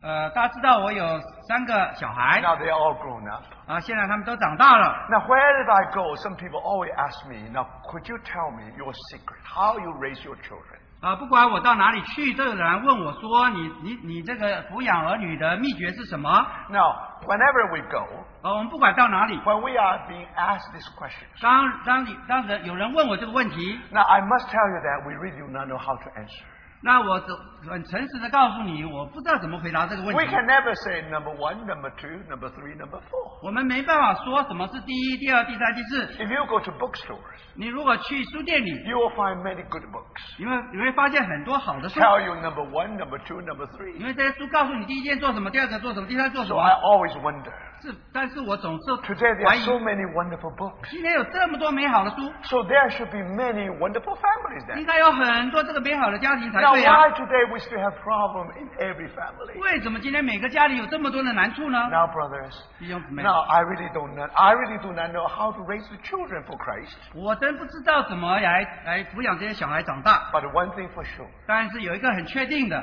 [0.00, 1.04] 呃，大家知道我有
[1.48, 3.42] 三个小孩 Now they're all grown up.
[3.66, 5.06] 啊，现在他们都长大了。
[5.10, 6.14] Now, where did I go?
[6.16, 10.22] Some people always ask me, now, could you tell me your secret, how you raise
[10.24, 10.78] your children?
[11.00, 16.30] 啊，不管我到哪里去，都有人问我说：“你你你这个抚养儿女的秘诀是什么
[16.70, 16.94] Now,
[17.26, 18.06] whenever we go,？”
[18.42, 25.38] 啊，我们不管到哪里，when we are being asked these questions, 当当你当人有人问我这个问题，now I must tell you that we really
[25.38, 26.44] do not know how to answer.
[26.80, 27.26] 那我只
[27.68, 30.30] 很诚实的告诉你，我不知道怎么回答这个问题 We。
[30.30, 33.38] can never say number one, number two, number three, number four.
[33.42, 36.06] 我们没办法说什么是第一、第二、第三、第四。
[36.22, 37.18] If you go to bookstores,
[37.56, 40.38] 你如果去书店里，you will find many good books.
[40.38, 43.94] 你会你会发现很多好的书，Tell you number one, number two, number three.
[43.98, 46.70] 因为这些书告诉你第一件做什么，第二个做什么，第三做什 So I。
[46.74, 47.52] always wonder.
[47.81, 50.89] 是，但是我总是 Today there 怀 are 疑 so，many wonderful books.
[50.89, 54.87] 今天有这么多美好的书， So there should be many wonderful families 应 then.
[54.87, 56.95] 该有很多这个美好的家庭才 Now 对啊。
[56.95, 59.59] why today we still have problem in every family?
[59.59, 61.77] 为什么今天每个家里有这么多的难处呢？
[61.89, 65.59] Now brothers, 弟兄姊妹， now I really don't know, I really do not know how to
[65.65, 66.95] raise the children for Christ.
[67.13, 70.29] 我真不知道怎么来来抚养这些小孩长大。
[70.31, 71.27] But one thing for sure.
[71.45, 72.81] 但是有一个很确定的，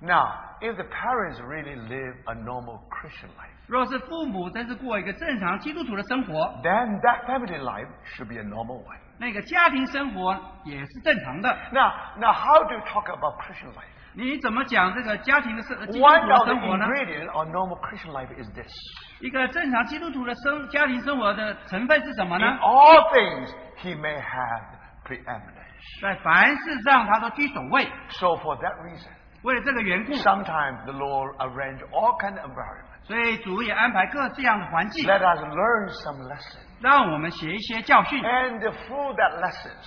[0.00, 0.28] Now,
[0.60, 6.32] if the parents really live a normal Christian life, 若是父母真是过一个正常基督徒的生活，
[6.62, 8.96] then that family life should be a normal one.
[9.18, 11.48] 那个家庭生活也是正常的。
[11.72, 13.88] Now, now how do you talk about Christian life?
[14.14, 16.86] 你怎么讲这个家庭的生基督徒 One 的 of the 生活呢？
[16.86, 18.72] ingredient of normal Christian life is this.
[19.20, 22.58] 一个正常基督徒的生家庭生活的成分是什么 In 呢？
[22.60, 23.50] all things,
[23.82, 24.62] he may have
[25.04, 26.00] preeminence.
[26.00, 27.86] 在凡事上他都居首位。
[28.08, 29.10] So for that reason,
[29.42, 32.89] 为了这个缘故， sometimes the Lord arrange all kind of environments.
[33.03, 36.65] 所以主也安排各这样的环境，Let us learn some lessons.
[36.81, 38.21] 让我们学一些教训。
[38.21, 39.85] And through that lessons,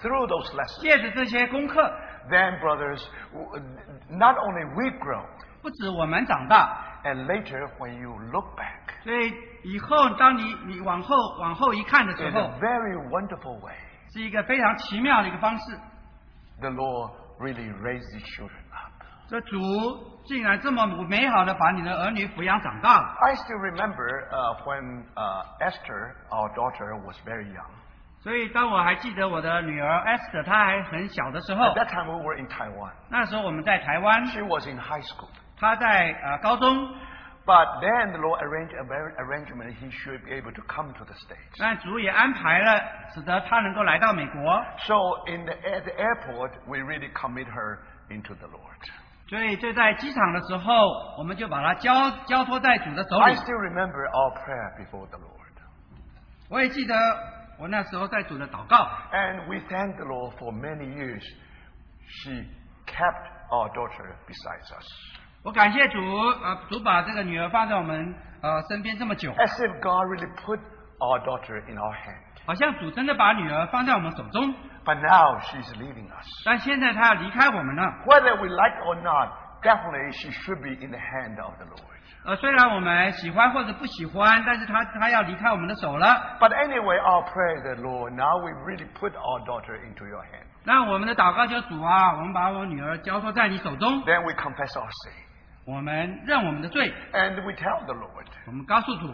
[0.00, 1.80] through those lessons, 借着这些功课
[2.30, 3.04] ，then brothers,
[4.08, 5.24] not only we grow,
[5.62, 9.32] 不止我们长大，and later when you look back 所以
[9.62, 13.74] 以后当你你往后往后一看的时 in 候 a，very wonderful way,
[14.12, 15.78] 是一个非常奇妙的一个方式。
[16.60, 18.92] the Lord really raised these children up.
[19.28, 19.58] 这主
[20.25, 23.15] 竟然这么美好的把你的儿女抚养长大了。
[23.21, 27.69] I still remember uh, when uh, Esther, our daughter, was very young.
[28.21, 32.91] 所以当我还记得我的女儿 Esther，她还很小的时候 At，that time, we were in Taiwan.
[33.09, 35.29] 那时候我们在台湾， She was in high school.
[35.57, 36.75] 她在呃高中，
[37.45, 41.05] But then the Lord arranged a very arrangement he should be able to come to
[41.05, 41.57] the States.
[41.57, 42.83] 那主也安排了，
[43.15, 44.63] 使得她能够来到美国。
[44.85, 44.95] So
[45.25, 47.79] in the, at the airport, we really commit her
[48.09, 48.77] into the Lord.
[49.28, 50.72] 所以就在机场的时候，
[51.18, 53.36] 我们就把它交交托在主的手里 I 里。
[53.36, 55.30] still remember our prayer before the Lord.
[56.50, 56.94] 我也记得
[57.58, 61.22] 我那时候在主的祷告，And we thank the Lord for many years.
[62.06, 62.30] She
[62.86, 64.86] kept our daughter besides us.
[65.42, 70.60] 我感谢主，呃，主把这个女儿放在我们呃身边这么久，As if God really put
[70.98, 72.20] our daughter in our hand.
[72.46, 74.54] 好像主真的把女儿放在我们手中，
[74.85, 76.25] But now she's leaving us.
[76.45, 77.83] 但现在她要离开我们了。
[78.05, 79.29] Whether we like or not,
[79.61, 81.97] definitely she should be in the hand of the Lord.
[82.25, 86.37] 呃，虽然我们喜欢或者不喜欢，但是他他要离开我们的手了。
[86.39, 90.45] But anyway, our prayer that Lord, now we really put our daughter into your hand.
[90.65, 95.13] 那我们的祷告就主啊，我们把我女儿交托在你手中， Then we confess our sin.
[95.65, 98.25] 我们认我们的罪， And we tell the Lord.
[98.47, 99.07] 我们告诉主，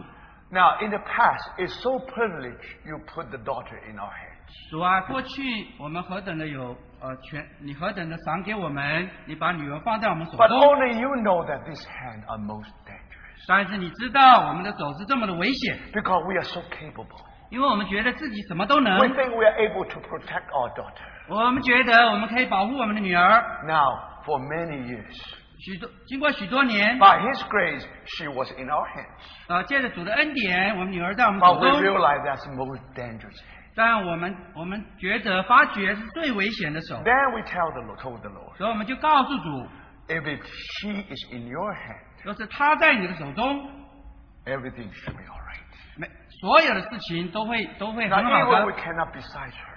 [0.51, 4.28] Now, in the past, it's so privileged you put the daughter in our hands.
[4.70, 5.42] 主啊，过去
[5.78, 13.44] 我们何等的有呃权，你何等的赏给我们，你把女儿放在我们手 But，only you know that these hands are most dangerous.
[13.48, 17.24] 但是你知道我们的手是这么的危险，Because we are so capable.
[17.50, 21.02] 因为我们觉得自己什么都能 We，think we are able to protect our daughter.
[21.28, 23.64] 我们觉得我们可以保护我们的女儿。
[23.66, 25.16] Now, for many years,
[25.58, 29.20] 许多经过许多年，by His grace, she was in our hands.
[29.48, 33.36] 呃，借着主的恩典，我们女儿在我们手 But we 中，realize that's most dangerous.
[33.74, 39.68] 但我们我们觉得发觉是最危险的手，Then we tell the Lord, told the Lord, 所以我们就告诉主
[40.08, 43.70] ，if it, she is in your hand, 就是她在你的手中
[44.44, 45.60] ，everything should be all right.
[45.96, 46.08] 没
[46.40, 48.72] 所有的事情都会都会很好 even we。
[48.72, 49.70] cannot beside her,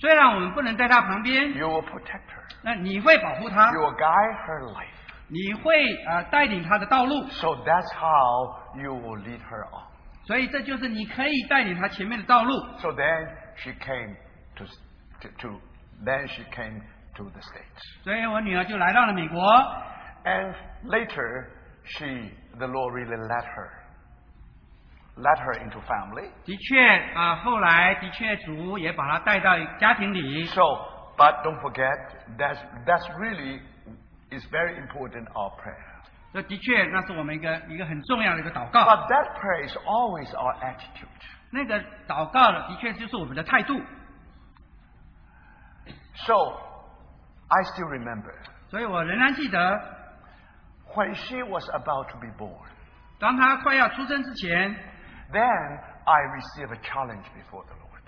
[0.00, 2.56] 虽然我们不能在她旁边，you will protect her.
[2.62, 4.96] 那你会保护她 You，will guide her life.
[5.28, 9.95] 你会呃带领她的道路，So that's how you will lead her on.
[10.25, 12.53] 所以这就是你可以带领她前面的道路。
[12.79, 14.15] So then she came
[14.55, 14.65] to,
[15.21, 15.61] to, to
[16.05, 16.81] then she came
[17.15, 18.03] to the States.
[18.03, 19.41] 所以我女儿就来到了美国，
[20.23, 20.53] And
[20.85, 21.47] later,
[21.83, 23.69] she, the Lord really led her,
[25.17, 26.29] led her into family.
[26.45, 26.79] 的确
[27.15, 30.45] 啊、后来的确主也把她带到家庭里。
[30.45, 30.61] So,
[31.17, 31.97] but don't forget,
[32.37, 33.59] that's, that's really
[34.31, 35.94] is very important, our prayer.
[36.32, 38.82] 这的确，那是我们一个一个很重要的一个祷告。
[38.82, 41.08] But that prayer is always our attitude.
[41.50, 43.80] 那个祷告的的确就是我们的态度。
[46.26, 46.34] So,
[47.48, 48.34] I still remember
[48.68, 49.58] 所以我仍然记得
[50.94, 52.66] ，when she was about to be born,
[53.20, 54.74] 当她快要出生之前
[55.30, 58.02] ，then I received a challenge before the Lord.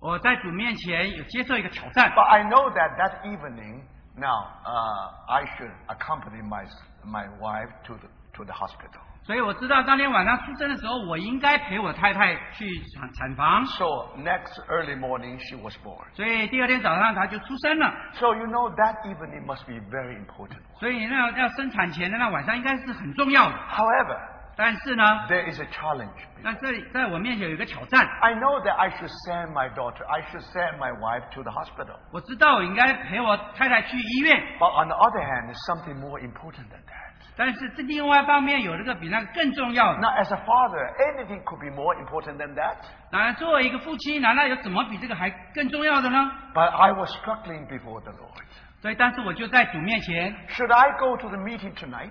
[0.00, 2.10] 我在主面前有接受一个挑战。
[2.10, 3.84] But I know that that evening,
[4.16, 6.64] now, uh, I should accompany my,
[7.04, 9.00] my wife to the, to the hospital.
[9.24, 13.64] 所以我知道当天晚上出生的时候，我应该陪我太太去产产房。
[13.66, 13.84] So,
[14.18, 16.04] next early morning, she was born.
[16.14, 17.94] 所以第二天早上她就出生了。
[18.14, 20.62] So, you know, that evening must be very important.
[20.80, 23.54] 所以那要生产前的那晚上应该是很重要的。
[23.70, 24.18] However,
[24.55, 26.09] 但是呢， there is a challenge.
[26.41, 28.07] 那这里在我面前有一个挑战。
[28.21, 31.51] I know that I should send my daughter, I should send my wife to the
[31.51, 31.95] hospital.
[32.11, 37.07] 我知道我应该陪我太太去医院， But on the other hand, there's something more important than that.
[37.35, 39.99] 但是这另外一方面有这个比那个更重要的。
[39.99, 42.77] Now, as a father, anything could be more important than that.
[43.11, 46.17] 当然，作为一个父亲，难道有什么比这个还更重要的呢？
[46.55, 48.47] But I was struggling before the Lord.
[48.81, 52.09] 所以，但是我就在主面前， Should I go to the meeting tonight?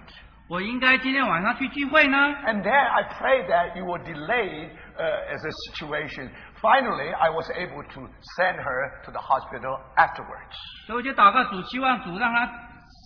[0.52, 4.68] 我应该今天晚上去聚会呢？And then I pray that you will delay
[5.00, 6.30] uh, as a situation.
[6.60, 8.02] Finally, I was able to
[8.36, 10.52] send her to the hospital afterwards.
[10.88, 12.46] 所以我就祷告主，希望主让他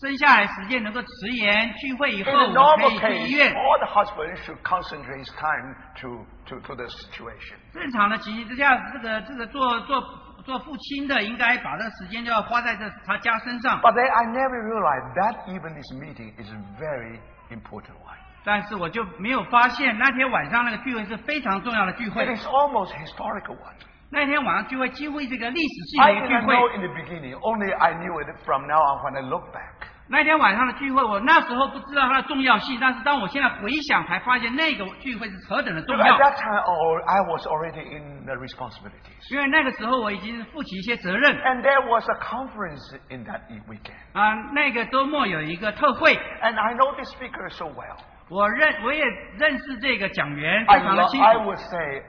[0.01, 3.53] 生下来时间能够迟延，聚会以 In 后可 normal 以去 case, 医院。
[3.53, 7.57] all the husband should concentrate his time to, to, to the situation.
[7.71, 10.01] 正常的情形之下，这个这个做做
[10.43, 13.79] 做父亲的应该把这个时间就要花在这他家身上。
[13.81, 16.49] But then I never realized that even this meeting is
[16.81, 17.19] very
[17.50, 18.16] important one.
[18.44, 22.36] 但是我就没有发现那天晚上那个聚会是非常重要的聚 It 会。
[22.36, 23.74] is almost historical one.
[24.10, 26.54] 那天晚上聚会几乎是一个历史性的 I 一个聚 didn't 会。
[26.56, 29.86] know in the beginning, only I knew it from now on when I look back.
[30.07, 36.19] 那天晚上的聚会，我那时候不知道它的重要性，但是当我现在回想，才发现那个聚会是何等的重要 at。
[36.19, 39.33] that time, oh, I was already in the responsibilities.
[39.33, 43.95] 因为那个时候我已经负起一些责任 And there was a conference in that e- weekend.
[44.13, 44.35] 啊。
[44.53, 47.97] 那个周末有一个特会，And I know this speaker so well.
[48.29, 49.03] 我认我也
[49.39, 52.03] 认识这个讲员 I, 非常的 lo- 清 I 楚，would say,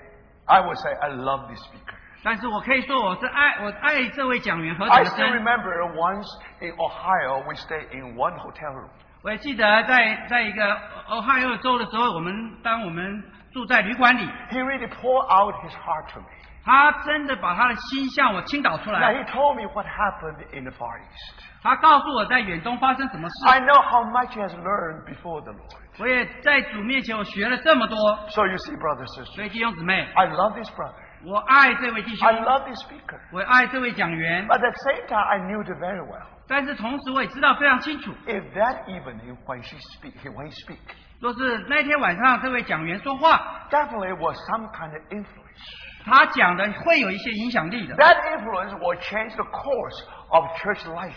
[0.46, 1.95] I would say I love this speaker.
[2.23, 5.41] 但是我可以说我是爱我爱这位讲员何等 I 的 still 深。
[5.41, 6.27] remember once
[6.59, 8.89] in Ohio, we stayed in one hotel room.
[9.23, 10.77] 我也记得在在一个
[11.09, 13.23] 俄亥俄州的时候，我们当我们
[13.53, 16.27] 住在旅馆里， He really poured out his heart to me.
[16.63, 19.15] 他真的把他的心向我倾倒出 Now, 来。
[19.15, 21.43] he told me what happened in the Far East.
[21.63, 25.99] 他告诉我在远东发生什么事， I know how much he has learned before the Lord.
[25.99, 27.97] 我也在主面前我学了这么多。
[28.29, 30.93] So you see, brothers and 所 sisters, 以弟兄姊妹， I love this brother.
[31.25, 33.19] 我爱这位弟兄 I，love this speaker.
[33.31, 36.25] 我爱这位讲员， But at the same time, I knew it very well.
[36.47, 40.79] 但是同时我也知道非常清楚， If that evening when she speak, when he speak,
[41.19, 46.03] 若是那天晚上这位讲员说话， definitely was some kind of influence.
[46.03, 47.95] 他讲的会有一些影响力的。
[47.95, 51.13] That influence will change the course of church life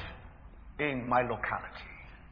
[0.77, 1.83] in my locality.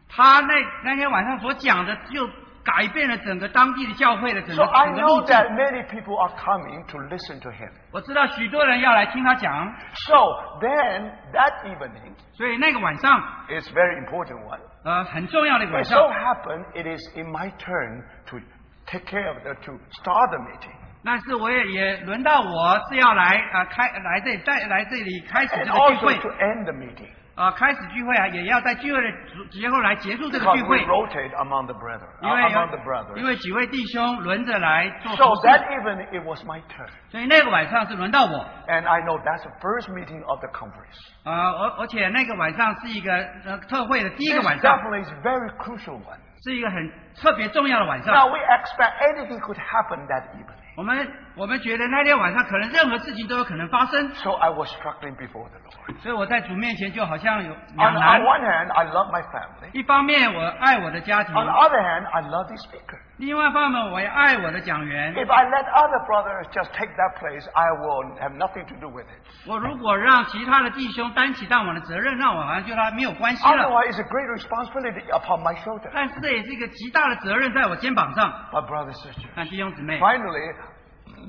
[0.09, 0.55] 他那
[0.85, 2.29] 那天晚上所讲的，就
[2.67, 5.35] 改变了整个当地的教会的整 So 个 I 整个 know 路径。
[5.37, 7.71] that many people are coming to listen to him.
[7.93, 9.73] 我知道许多人要来听他讲，
[10.07, 10.15] So
[10.61, 14.61] then that evening所以那个晚上， is very important one.
[14.85, 18.39] 呃，很重要的一个晚 It 上 so。happened it is in my turn to
[18.87, 20.75] take care of the to start the meeting.
[21.05, 27.11] 但是我也也轮到我是要来啊、呃开来这里带来这里开始 And 这个聚 also 会 to end the meeting.
[27.38, 29.18] 啊、开始聚会啊，也要在聚会的
[29.52, 33.24] 节后来结束这个聚会，rotate among the brethren, 因为 among the brothers.
[33.24, 36.90] 为几位弟兄轮着来做 So that evening it was my turn.
[37.10, 40.98] 所以那个晚上是轮到我 And I know that's the first meeting of the conference.
[41.24, 43.14] 啊，而、而且那个晚上是一个
[43.46, 46.18] 呃特会的第一个晚上，definitely is very crucial one.
[46.44, 48.30] 是一个很特别重要的晚 Now 上。
[48.32, 50.58] we expect anything could happen that evening.
[50.76, 51.08] 我们
[51.38, 56.00] 我们觉得那天晚上可能任何事情都有可能发生，So I was struggling before the Lord.
[56.02, 58.26] 所以我在主面前就好像有 On, 两难 on。
[58.26, 59.70] one hand, I love my family.
[59.74, 62.98] 一方面我爱我的家庭，On the other hand, I love the speaker.
[63.18, 65.14] 另外一方面我也爱我的讲员。
[65.14, 69.06] If I let other brothers just take that place, I will have nothing to do with
[69.06, 69.22] it.
[69.48, 73.64] 我如果让其他的弟兄担起当我的责任，那我好像就他没有关系了。
[73.64, 75.92] Otherwise, it's a great responsibility upon my shoulder.
[75.94, 78.34] 但是这也是一个极大的责任在我肩膀上。
[78.52, 80.56] But brothers and sisters, 那弟兄姊妹，finally,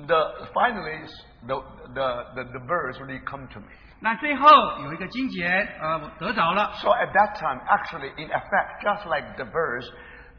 [0.08, 1.00] the finally
[1.48, 1.56] the
[1.94, 3.68] the the, the verse really come to me.
[4.00, 4.48] 那最后
[4.84, 5.48] 有一个经节，
[5.80, 6.74] 呃，我得着了。
[6.82, 9.90] So at that time, actually, in effect, just like the verse,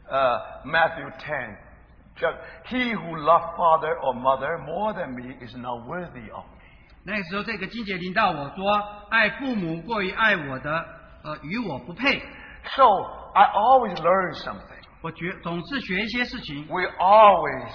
[0.07, 1.57] uh, Matthew 10,
[2.15, 6.61] just, he who loved father or mother more than me is not worthy of me.
[7.03, 10.85] 那个时候，这个经节临到我说：“爱父母过于爱我的，
[11.23, 12.19] 呃，与我不配。
[12.75, 12.83] So
[13.33, 14.83] I always learn something.
[14.89, 17.71] ”我觉总是学一些事情， We always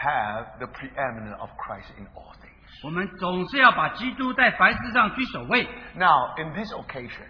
[0.00, 2.84] have the preeminence of Christ in all things.
[2.84, 5.66] 我们总是要把基督在凡事上居首位。
[5.94, 7.26] Now, in this occasion,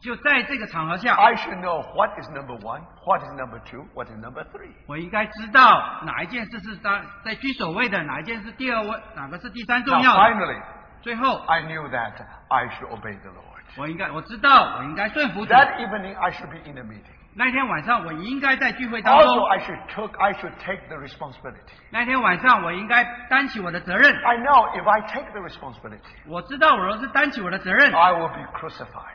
[0.00, 4.42] 就在这个场合下， I should know what is number one, what is number two, what is number
[4.44, 4.72] three.
[4.86, 10.20] 我应该知道哪一件事是当在居首位的，哪一件是第二位，哪个是第三重 Now, 要的。
[10.20, 10.62] finally,
[11.02, 12.14] 最后， I knew that
[12.48, 13.46] I should obey the Lord.
[13.76, 15.52] 我应该我知道我应该顺服主。
[15.52, 17.14] That evening, I should be in the meeting.
[17.34, 21.72] 那天晚上我应该在聚会当中 Also,，I should took, I should take the responsibility.
[21.90, 24.12] 那天晚上我应该担起我的责任。
[24.24, 29.14] I know if I take the responsibility, 我知道我若是担起我的责任， I will be crucified.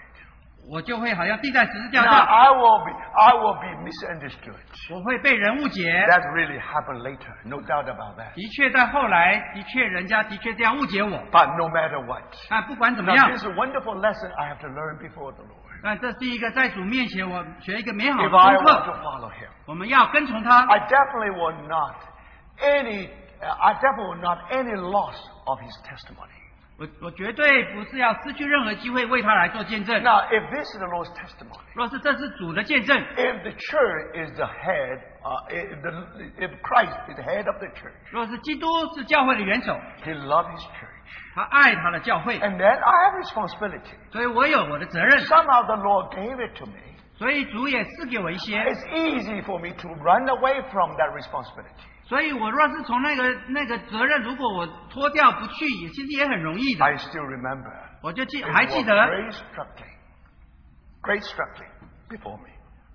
[0.67, 4.55] 我就会好像钉在十字架 Now, 上， I will be, I will be misunderstood.
[4.89, 5.91] 我会被人误解。
[6.09, 8.33] That really happened later, no doubt about that.
[8.33, 11.11] 的确，在后来，的确人家的确这样误解我。
[11.31, 14.97] But no matter what, 但不管怎么 now 样 this，is a wonderful lesson I have to learn
[14.97, 15.58] before the Lord.
[15.82, 20.66] 但这是一个在主面前我学一个美好的 If I 功 to 课，follow Him, 我们要跟从他。
[20.66, 21.96] I definitely will not
[22.58, 23.08] any,
[23.40, 25.16] uh, I definitely will not any loss
[25.46, 26.40] of His testimony.
[26.80, 30.02] 我我绝对不是要失去任何机会为他来做见证。
[30.02, 35.90] Now, if this is the Lord's testimony, 若是这是主的见证，if the church is the head, uh, if, the,
[36.38, 38.66] if Christ is the head of the church, 若是基督
[38.96, 40.89] 是教会的元首，He loves His church.
[41.35, 43.95] 他爱他的教会， And then I have responsibility.
[44.11, 45.19] 所以我有我的责任。
[45.25, 46.79] Somehow the Lord gave it to me.
[47.17, 51.85] 所以主也赐给我一些， It's easy for me to run away from that responsibility.
[52.03, 56.85] 所以我若是从那个那个责任，如果我脱掉不去，也其实也很容易的。
[56.85, 57.71] I still remember.
[58.01, 59.95] 我就记 It 还记 was 得， great struggling.
[61.01, 61.71] Great struggling
[62.09, 62.49] before me.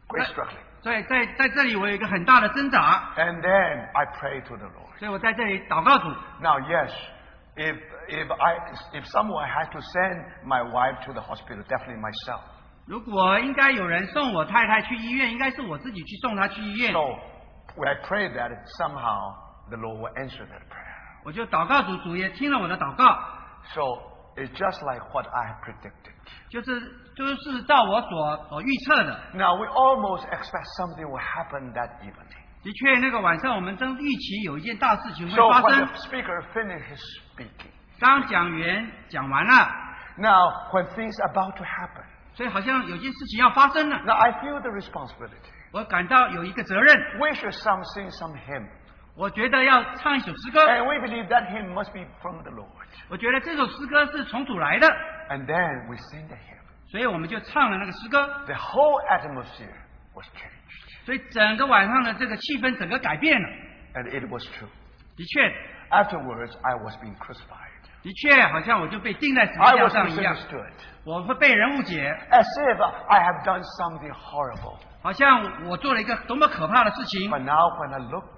[0.08, 0.62] Great struggling.
[0.82, 4.98] 所以在在这里我有一个很大的挣扎， And then I pray to the Lord.
[4.98, 6.08] 所以我在这里祷告主。
[6.40, 6.90] Now, yes,
[7.56, 7.76] if,
[8.08, 8.56] if, I,
[8.94, 12.42] if someone had to send my wife to the hospital, definitely myself.
[12.86, 16.92] 如果应该有人送我太太去医院，应该是我自己去送她去医院。
[16.92, 17.00] So
[17.76, 19.34] when I pray that, somehow
[19.68, 20.96] the Lord will answer that prayer.
[21.24, 23.04] 我就祷告主，主也听了我的祷告，
[23.74, 23.82] So
[24.36, 26.14] it's just like what I have predicted.
[26.48, 26.80] 就是
[27.14, 29.20] 就是照我所所预测的。
[29.34, 32.33] Now, we almost expect something will happen that evening.
[32.65, 36.97] 的确，那个晚上我们正预期有一件大事情会发生 speaker finished
[37.29, 39.53] speaking, 当讲员讲完了
[40.17, 42.03] ，now when things about to happen,
[42.33, 45.53] 所以好像有件事情要发生了，now I feel the responsibility.
[45.73, 48.67] 我感到有一个责任，We should some sing some hymn.
[49.15, 52.87] 我觉得要唱一首诗歌，And we believe that hymn must be from the Lord.
[53.09, 54.87] 我觉得这首诗歌是从主来的
[55.29, 56.65] ，And then we sing the hymn.
[56.89, 59.77] 所以我们就唱了那个诗歌，The whole atmosphere
[60.15, 60.54] was changed.
[61.05, 63.47] 所以整个晚上的这个气氛整个改变了。
[63.93, 64.67] And it was true.
[65.15, 65.49] 的确
[65.89, 67.71] ，Afterwards, I was being crucified.
[68.01, 70.35] 的确，好像我就被钉在十字架上一样.
[71.05, 74.79] 我会被人误解，As if I have done something horrible.
[75.01, 77.29] 好像我做了一个多么可怕的事情。
[77.29, 78.34] But now when I look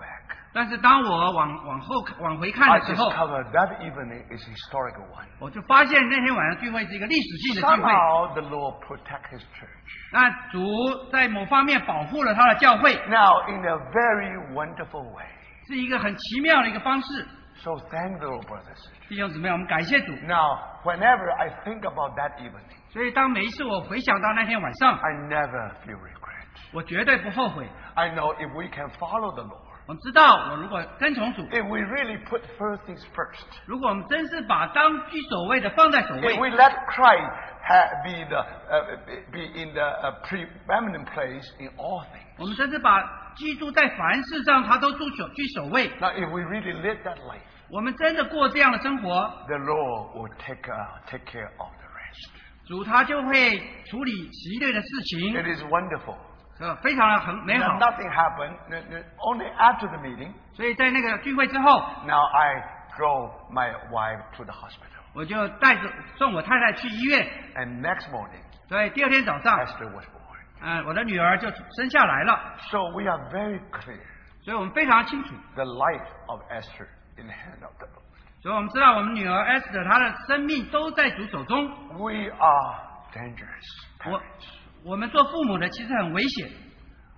[0.54, 5.26] 但是当我往往后看往回看 I 的时候， discovered that evening is a historical one.
[5.40, 7.90] 我就发现那天晚上聚会是一个历史性的聚会。
[7.90, 10.12] Somehow the Lord protect His church.
[10.12, 15.24] 那主在某方面保护了他的教会， Now, in a very wonderful way.
[15.68, 17.26] 是一个很奇妙的一个方式。
[17.62, 19.08] So thank the Lord, brothers and sisters.
[19.08, 20.12] 弟兄姊妹，我们感谢主。
[20.26, 26.46] Now, whenever I think about that evening, 所以当每一次我回想到那天晚上， I never feel regret.
[26.74, 27.66] 我绝对不后悔。
[27.94, 33.39] I know if we can follow the Lord, 我们知道，我如果跟从主，if we really put first things first,
[33.65, 37.31] 如果我们真是把当居首位的放在首 if 位，we let Christ
[37.63, 38.97] ha- be the uh,
[39.31, 42.27] be in the uh, preeminent place in all things.
[42.37, 43.01] 我们真是把
[43.35, 45.87] 基督在凡事上他都居首居首位。
[46.01, 49.09] Now, if we really live that life, 我们真的过这样的生活
[49.47, 52.29] ，the Lord will take uh, take care of the rest.
[52.67, 56.17] 主他就会处理其余的事情，It is wonderful.
[56.60, 57.78] 呃，非常的很美 Now, 好。
[57.78, 58.56] nothing happened.
[58.68, 62.62] n- n- Only after the meeting, 所以在那个聚会之后， now I
[62.96, 65.00] drove my wife to the hospital.
[65.14, 67.26] 我就带着送我太太去医院。
[67.56, 70.18] And next morning, 所以第二天早上， Esther was born.
[70.60, 72.54] 嗯、我的女儿就生下来了。
[72.70, 73.98] So we are very clear
[74.44, 76.86] 所以我们非常清楚， the life of Esther
[77.16, 78.42] in the hand of the Lord.
[78.42, 81.66] 所以我们知道我们女儿 Esther 她的生命都在主手中。
[81.98, 82.74] We are
[83.12, 83.66] dangerous
[84.04, 84.55] 我 parents.
[84.86, 86.50] 我们做父母的其实很危险，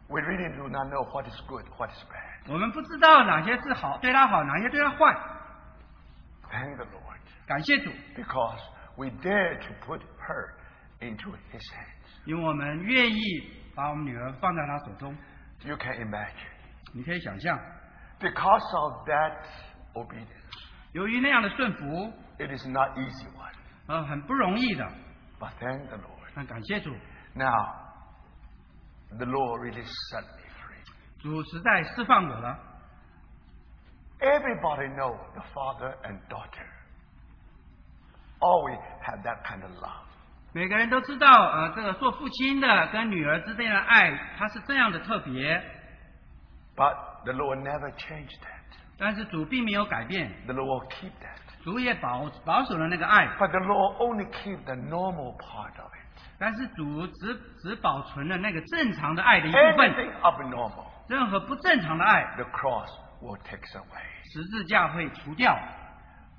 [0.08, 2.52] We really do not know what is good, what is bad.
[2.52, 5.14] 我们不知道哪些是好对她好，哪些对她坏。
[6.50, 8.60] Thank the Lord 感谢主， because
[8.96, 10.54] we dare to put her
[11.00, 12.22] into His hands.
[12.26, 13.20] 因为我们愿意
[13.74, 15.16] 把我们女儿放在她手中。
[15.64, 16.52] You can imagine.
[16.92, 17.58] 你可以想象，
[18.20, 19.38] Because of that
[19.94, 20.28] obedience,
[20.92, 23.52] 由于那样的顺服， it is not easy one.
[23.86, 24.84] 呃，很不容易的。
[25.40, 26.28] But thank the Lord.
[26.34, 26.94] 那感谢主，
[27.38, 27.74] Now,
[29.18, 30.82] the Lord really set me free.
[31.20, 32.58] 主实在释放我了。
[34.20, 36.66] Everybody know the father and daughter
[38.40, 40.06] always have that kind of love.
[40.52, 45.60] 每个人都知道，呃，这个做父亲的跟女儿之间的爱，它是这样的特别。
[46.76, 48.78] But the Lord never changed that.
[48.96, 51.40] 但是主并没有改变， The Lord will keep that.
[51.64, 55.97] 主也保保守了那个爱， But the Lord only keep the normal part of it.
[56.39, 62.87] 但是主只只保存了那个正常的爱的一部分，Anything abnormal, 任何不正常的爱，the cross
[63.21, 64.33] will take away.
[64.33, 65.57] 十字架会除掉。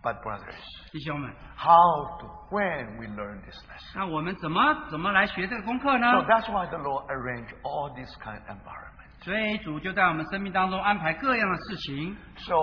[0.02, 0.56] But brothers,
[0.92, 3.96] 弟兄们，how to, when we learn this lesson?
[3.96, 9.22] 那我们怎么怎么来学这个功课呢 So？that's why the Lord arranged all this kind of environment.
[9.22, 12.16] 所以主就在我们生命当中安排各样的事情。
[12.36, 12.54] So,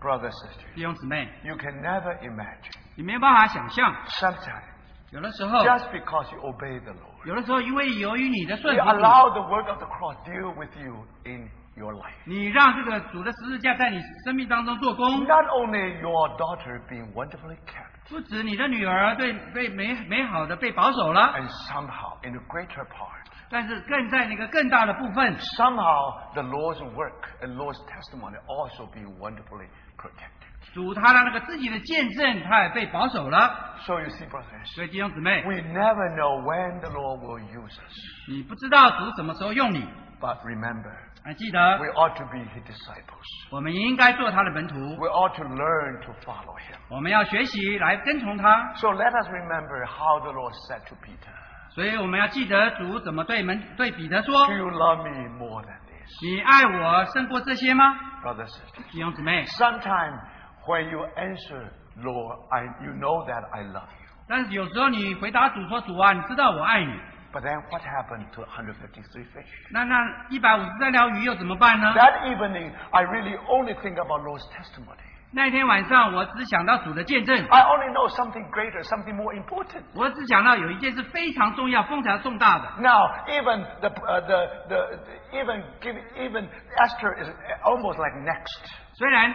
[0.00, 2.72] brothers, sisters, 弟兄姊妹，you can never imagine.
[2.96, 4.69] 你没有办法想象，Sometimes,
[5.11, 9.87] 有的时候， just because you obey the Lord, 有的时候因为由于你的顺 you 服主， allow the work of the
[9.87, 12.13] cross deal with you in your life.
[12.25, 23.25] 你让这个主的十字架在你生命当中做工， Not only your daughter being wonderfully kept, 不止你的女儿对被美美好的被保守了， and somehow, in a greater part,
[23.49, 30.38] 但是更在那个更大的部分， somehow the Lord's work and Lord's testimony also being wonderfully protected.
[30.72, 33.74] 主他的那个自己的见证，他也被保守了。
[33.86, 38.28] So you see, brothers, 所以弟兄姊妹，we never know when the Lord will use us.
[38.28, 39.80] 你不知道主什么时候用你
[40.20, 40.92] ，But remember,
[41.24, 43.50] 还记得 we ought to be His disciples.
[43.50, 46.76] 我们应该做他的门徒，We ought to learn to follow Him.
[46.88, 48.74] 我们要学习来跟从他。
[48.74, 51.34] So let us remember how the Lord said to Peter,
[51.74, 60.20] 所以我们要记得主怎么对门对彼得说 Do you love me more than this?：“ 你爱我胜过这些吗 Brothers and sisters,？” 弟兄姊妹，sometimes
[60.69, 61.71] when you answer,
[62.03, 64.05] Lord, I, you know that I love you.
[64.27, 66.93] 但是有时候你回答主说：“主啊，你知道我爱你。
[67.31, 69.45] But then what happened to 153 fish?
[69.69, 69.95] ”那那
[70.29, 71.93] 一百五十三条鱼又怎么办呢？
[71.93, 74.97] That evening, I really only think about Lord's testimony.
[75.31, 79.83] 那一天晚上，我只想到主的见证， I only know something greater, something more important.
[79.93, 82.65] 我只想到有一件事非常重要、非常重大的。
[82.79, 86.47] Now, even the, uh, the, the, the even give, even
[86.77, 87.27] Esther is
[87.63, 88.79] almost like next.
[88.93, 89.33] 虽然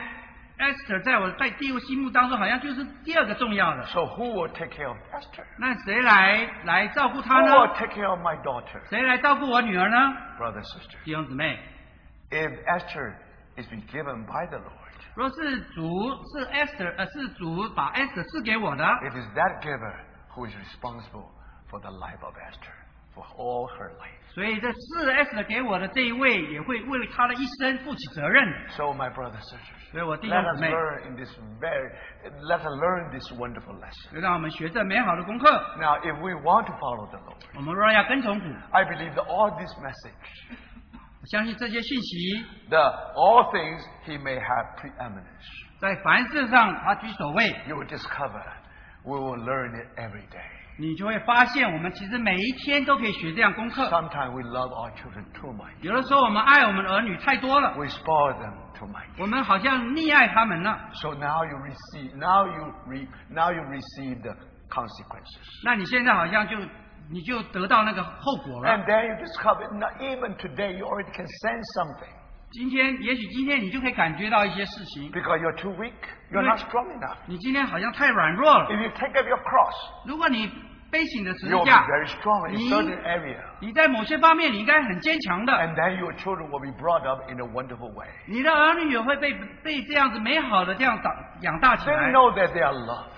[0.57, 5.43] Esther 在我在第五心目当中好像就是第二个重要的，So who will take care of Esther?
[5.57, 8.81] 那谁来来照顾她呢 Who will？take care of my daughter?
[8.89, 9.97] 谁来照顾我女儿呢
[10.39, 11.03] ？Brothers, sisters.
[11.03, 11.59] 弟兄姊妹
[12.31, 13.15] ，If Esther
[13.57, 14.71] is been given by the Lord,
[15.15, 15.83] 若是主
[16.33, 19.93] 是 Esther，呃，是主把 Esther 赐给我的，it is that giver
[20.33, 21.29] who is responsible
[21.69, 22.73] for the life of Esther,
[23.14, 24.16] for all her life.
[24.32, 28.68] 所以这赐 Esther 给我的这一位也会为她的一生负起责任的。
[28.70, 31.90] So, my brothers, sisters, 所以我弟兄 let us 姊妹， learn in this very,
[32.46, 34.12] let us learn this wonderful lesson.
[34.14, 35.50] 就让我们学这美好的功课。
[35.80, 40.56] Now, if we want to follow the Lord, 我们若要跟从主， I believe that all this message
[41.20, 42.78] 我相信这些信息 The
[43.16, 45.66] all things he may have preeminence.
[45.80, 48.44] 在凡事上他居首位， You will discover
[49.02, 50.46] we will learn it every day.
[50.77, 53.89] 你就会发现我们其实每一天都可以学这样功课。
[53.89, 55.71] Sometimes we love our children too much.
[55.81, 59.05] 有的时候我们爱我们的儿女太多了，We spoil them too much.
[59.17, 60.77] 我们好像溺爱他们了。
[60.93, 64.35] So now you receive now you re, now you receive the
[64.69, 65.63] consequences.
[65.63, 66.57] 那你现在好像就
[67.09, 68.69] 你就得到那个后果了。
[68.71, 69.63] And then you discover
[69.99, 72.24] even today you already can sense something.
[72.51, 75.93] 今天也许今天你就可以感觉到一些事情，Because you're too weak.
[76.31, 77.17] You're not strong enough.
[77.25, 78.69] 你今天好像太软弱了。
[78.69, 79.73] If you take up your cross,
[80.05, 80.49] 如果你
[80.91, 87.93] 背起你的十字 be 架，very strong in 你.你在某些方面你应该很坚强的，And then your children will be brought up in a wonderful
[87.93, 88.07] way.
[88.27, 89.33] 你的儿女也会被
[89.63, 92.11] 被这样子美好的这样长养大起来 They。
[92.11, 93.11] know that they are loved.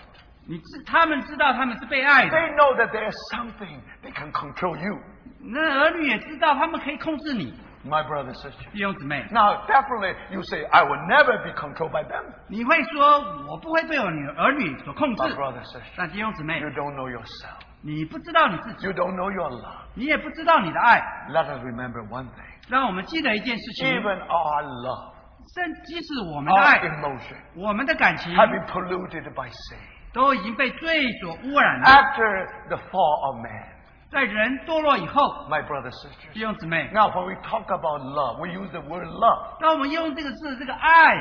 [0.48, 4.98] 你知他们知道他们是被爱的，They know that there is something they can control you.
[5.40, 7.54] 那儿女也知道他们可以控制你，
[7.87, 8.71] My brother, sister.
[8.73, 9.27] 弟兄姊妹。
[9.31, 12.25] Now, definitely, you say, I will never be controlled by them.
[12.49, 15.83] 你会说我不会被我女儿女所控制 My，brother, sister.
[15.97, 17.59] 但弟兄姊妹 You，don't know yourself.
[17.83, 19.83] 你不知道你自己， You don't know your love.
[19.95, 21.01] 你也不知道你的爱。
[21.31, 22.69] Let us remember one thing.
[22.69, 25.13] 让我们记得一件事情， Even our love,
[25.53, 29.79] 甚即使我们的爱 our，emotion, 我们的感情 have been polluted by sin.
[30.13, 31.87] 都已经被罪所污染了。
[31.87, 33.67] After the fall of man,
[34.11, 36.33] 在人堕落以后， my brother, sisters.
[36.35, 39.59] 弟兄姊妹， Now, when we talk about love, we use the word love.
[39.59, 41.17] 当我们用这个字，这个爱，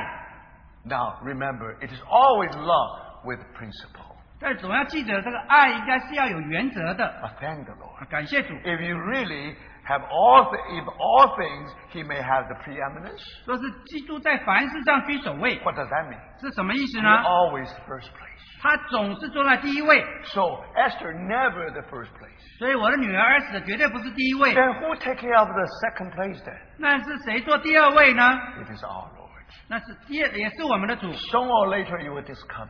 [0.84, 4.18] Now, remember, it is always love with principle.
[4.40, 7.06] 但总要记得，这个爱应该是要有原则的。
[7.06, 8.08] I thank the Lord.
[8.10, 8.54] 感谢主。
[8.56, 13.22] If you really have all, th- if all things, He may have the preeminence.
[13.46, 16.20] 说是基督在凡事上居首位， What does that mean?
[16.40, 17.10] 是什么意思 He's 呢？
[17.24, 18.28] always first place.
[18.62, 22.58] 他总是坐在第一位， So Esther never the first place.
[22.60, 24.54] 所以我的女儿死的绝对不是第一位。
[24.54, 26.60] Then who take care of the second place then?
[26.78, 28.24] 那是谁做第二位呢？
[28.64, 29.30] It is our Lord.
[29.68, 31.12] 那是第二，也是我们的主。
[31.12, 32.70] Sooner or later you will discover.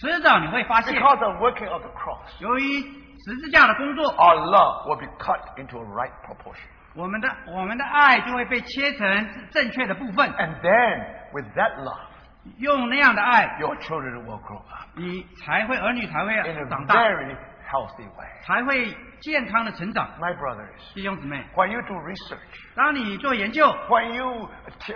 [0.00, 2.84] 迟早你会发现， Because of working of the cross, 由于
[3.23, 6.67] 十字架的工作，our love will be cut into a right proportion.
[6.95, 10.29] 我们的我们的爱就会被切成正确的部分。
[10.33, 11.99] And then with that love,
[12.57, 17.35] 用那样的爱，your children will grow up 你才会儿女才会 in a 长大，very
[17.71, 18.27] healthy way.
[18.45, 20.05] 才会健康的成长。
[20.19, 22.37] My brothers, 弟兄姊妹，when you do research,
[22.75, 24.49] 当你做研究，when you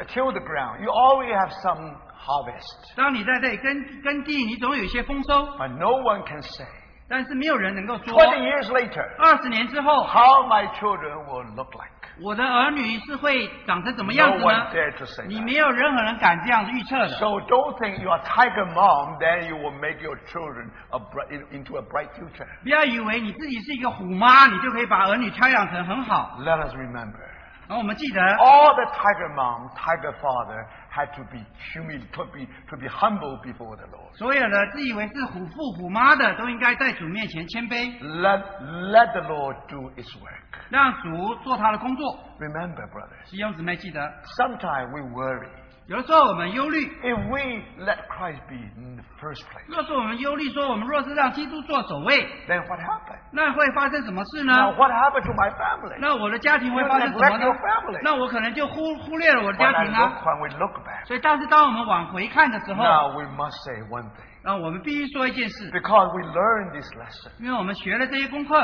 [0.09, 2.95] till the ground, you always have some harvest.
[2.97, 6.67] 当你在这里耕耕地，你总有一些丰收，But no one can say,
[7.09, 11.91] 但是没有人能够说，Twenty years later, 二十年之后，how my children will look like.
[12.19, 17.09] 我的儿女是会长成怎么 No 样子 one 呢？dare to say 你没有任何人敢这样子预测的。
[17.09, 21.77] So don't think you are tiger mom, then you will make your children a bright, into
[21.77, 22.47] a bright future.
[22.63, 26.37] 不要以为你自己是一个虎妈，你就可以把儿女教养成很好。
[26.39, 27.21] Let us remember,
[27.67, 30.65] 然后我们记得，all the tiger mom, tiger father
[30.96, 31.38] had to be
[31.72, 34.14] humil- to be to be humble before the Lord.
[34.16, 38.42] 所有的自以为是虎父虎妈的，都应该在主面前谦卑， Let
[38.90, 40.60] let the Lord do His work.
[40.70, 42.18] 让主做他的工作。
[42.38, 44.00] Remember, brothers, 弟兄姊妹记得，
[44.38, 45.48] sometimes we worry.
[45.88, 53.18] 有的时候我们忧虑， If we let Christ be in the first place, 若是我们忧虑说我们若是让基督做首位， then what happened?
[53.32, 54.76] 那会发生什么事 Now, 呢？
[54.78, 55.96] what happened to my family?
[55.98, 58.00] 那我的家庭会 You 发生什么 neglect 呢 your family.？
[58.04, 60.22] 那我可能就忽忽略了我的 When 家 I 庭 look, 啊。
[60.24, 64.30] when we look back, 所以，但是当我们往回看的时候， now we must say one thing.
[64.44, 67.32] 那我们必须说一件事， Because we learned this lesson.
[67.40, 68.54] 因为我们学了这些功课，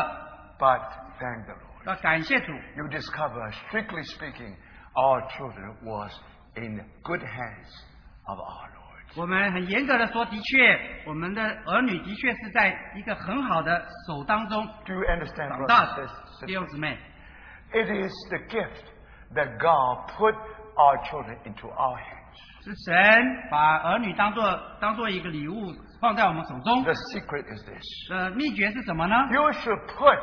[0.59, 0.81] But
[1.19, 1.87] thank the Lord.
[1.87, 2.53] 要感谢主。
[2.77, 4.55] You discover, strictly speaking,
[4.95, 6.13] our children was
[6.57, 7.71] in good hands
[8.27, 8.75] of our Lord.
[9.17, 16.47] 我们很严格的说，的确，我们的儿女的确是在一个很好的手当中 Do you understand, 长 brothers 大 and 的， sisters?
[16.47, 16.99] 弟兄姊妹。
[17.73, 18.85] It is the gift
[19.35, 20.35] that God put
[20.77, 22.15] our children into our hands.
[22.63, 26.83] 是神把儿女当做当做一个礼物放在我们手中。
[26.85, 28.13] The secret is this.
[28.13, 29.15] 呃，秘诀是什么呢？
[29.33, 30.21] You should put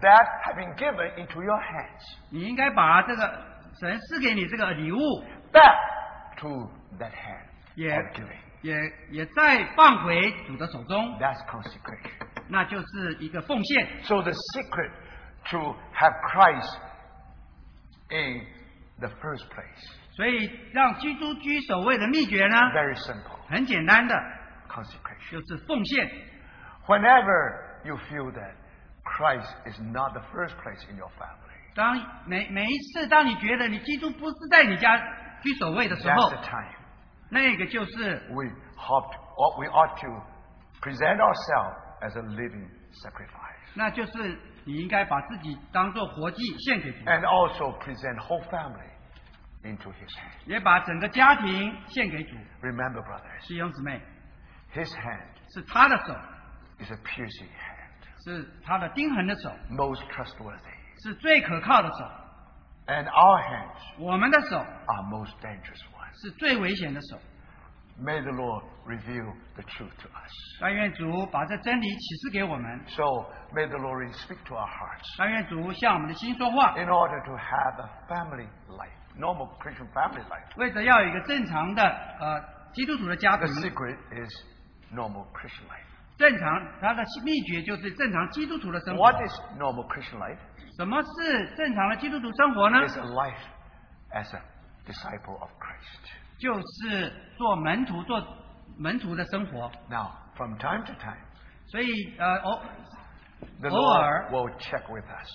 [0.00, 3.44] that having given into your hands 你应该把这个
[3.78, 4.98] 神赐给你这个礼物，
[5.52, 5.76] back
[6.38, 7.46] to that hand
[7.76, 7.96] Yeah.
[7.96, 8.38] of giving.
[8.62, 8.76] 也
[9.10, 12.10] 也再放回主的手中， That's consecration.
[12.48, 14.02] 那就是一个奉献。
[14.02, 14.90] So the secret
[15.50, 16.78] to have Christ
[18.10, 18.44] in
[18.98, 24.14] the first place, 所以让基督居首位的秘诀呢， very simple, 很简单的，
[24.68, 25.30] consecration.
[25.30, 26.10] 就是奉献。
[26.86, 28.52] Whenever you feel that
[29.04, 31.43] Christ is not the first place in your family,
[31.75, 31.93] 当
[32.25, 34.97] 每每一次，当你觉得你基督不是在你家
[35.41, 36.31] 居首位的时候
[37.29, 40.07] 那个就是 we to, ought- we ought to
[40.81, 42.67] present ourselves as a living
[43.03, 43.51] sacrifice.
[43.73, 48.89] 那就是你应该把自己当做活祭献给主，and also present whole family
[49.63, 50.31] into His hand.
[50.45, 52.35] 也把整个家庭献给主。
[52.61, 54.01] Remember, brothers, 弟兄姊妹
[54.73, 56.13] ，His hand 是他的手
[56.79, 60.74] ，is a piercing hand, 是他的钉痕的手，most trustworthy.
[61.04, 62.04] 是最可靠的手。
[62.86, 66.22] And our hands 我们的手 are most dangerous ones.
[66.22, 67.18] 是最危险的手。
[68.02, 70.32] May the Lord reveal the truth to us.
[70.58, 73.04] 但愿主把这真理启示给我们， So
[73.52, 78.88] may the Lord speak to our hearts 但愿主向我们的心说话， in order to have a family life,
[79.18, 80.56] normal Christian family life.
[80.56, 84.30] 为着要有一个正常的呃基督徒的家 The 庭， secret is
[84.94, 85.84] normal Christian life.
[86.17, 89.03] 正常它的秘诀就是正常基督徒的生活。
[89.03, 90.37] What is normal Christian life?
[90.77, 93.43] 什么是正常的基督徒生活呢？It's a life
[94.13, 94.41] as a
[94.85, 96.11] disciple of Christ.
[96.37, 98.21] 就是做门徒做
[98.77, 99.71] 门徒的生活。
[99.89, 101.17] Now, from time to time,
[101.67, 101.87] 所以
[102.17, 102.61] 呃偶
[103.61, 105.29] the Or- Lord will check with us.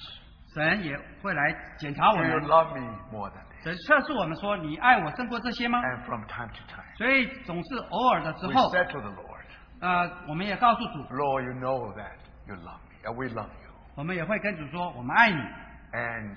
[0.55, 3.65] 神也会来检查我 Do you 们，love me more than this?
[3.65, 8.71] 神测试我们说你爱我胜过这些吗？And from time to time, 所以总是偶尔的时候，
[9.81, 13.71] 呃，我们也告诉主，Lord, you know that you love me, and we love you.
[13.95, 15.39] 我们也会跟主说我们爱你。
[15.93, 16.37] And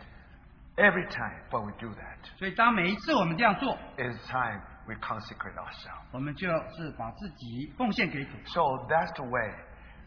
[0.77, 6.05] every time when we do that, 所以当每一次我们这样做，it's time we consecrate ourselves.
[6.11, 9.53] 我们就是把自己奉献给主，So that's the way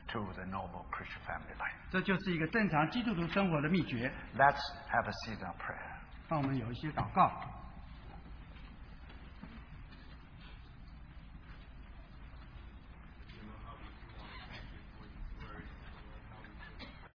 [0.09, 1.77] to the normal Christian family life.
[1.91, 4.11] 这就是一个正常基督徒生活的秘诀。
[4.37, 4.61] Let's
[4.91, 5.97] have a of prayer.
[6.29, 7.31] 让我们有一些祷告。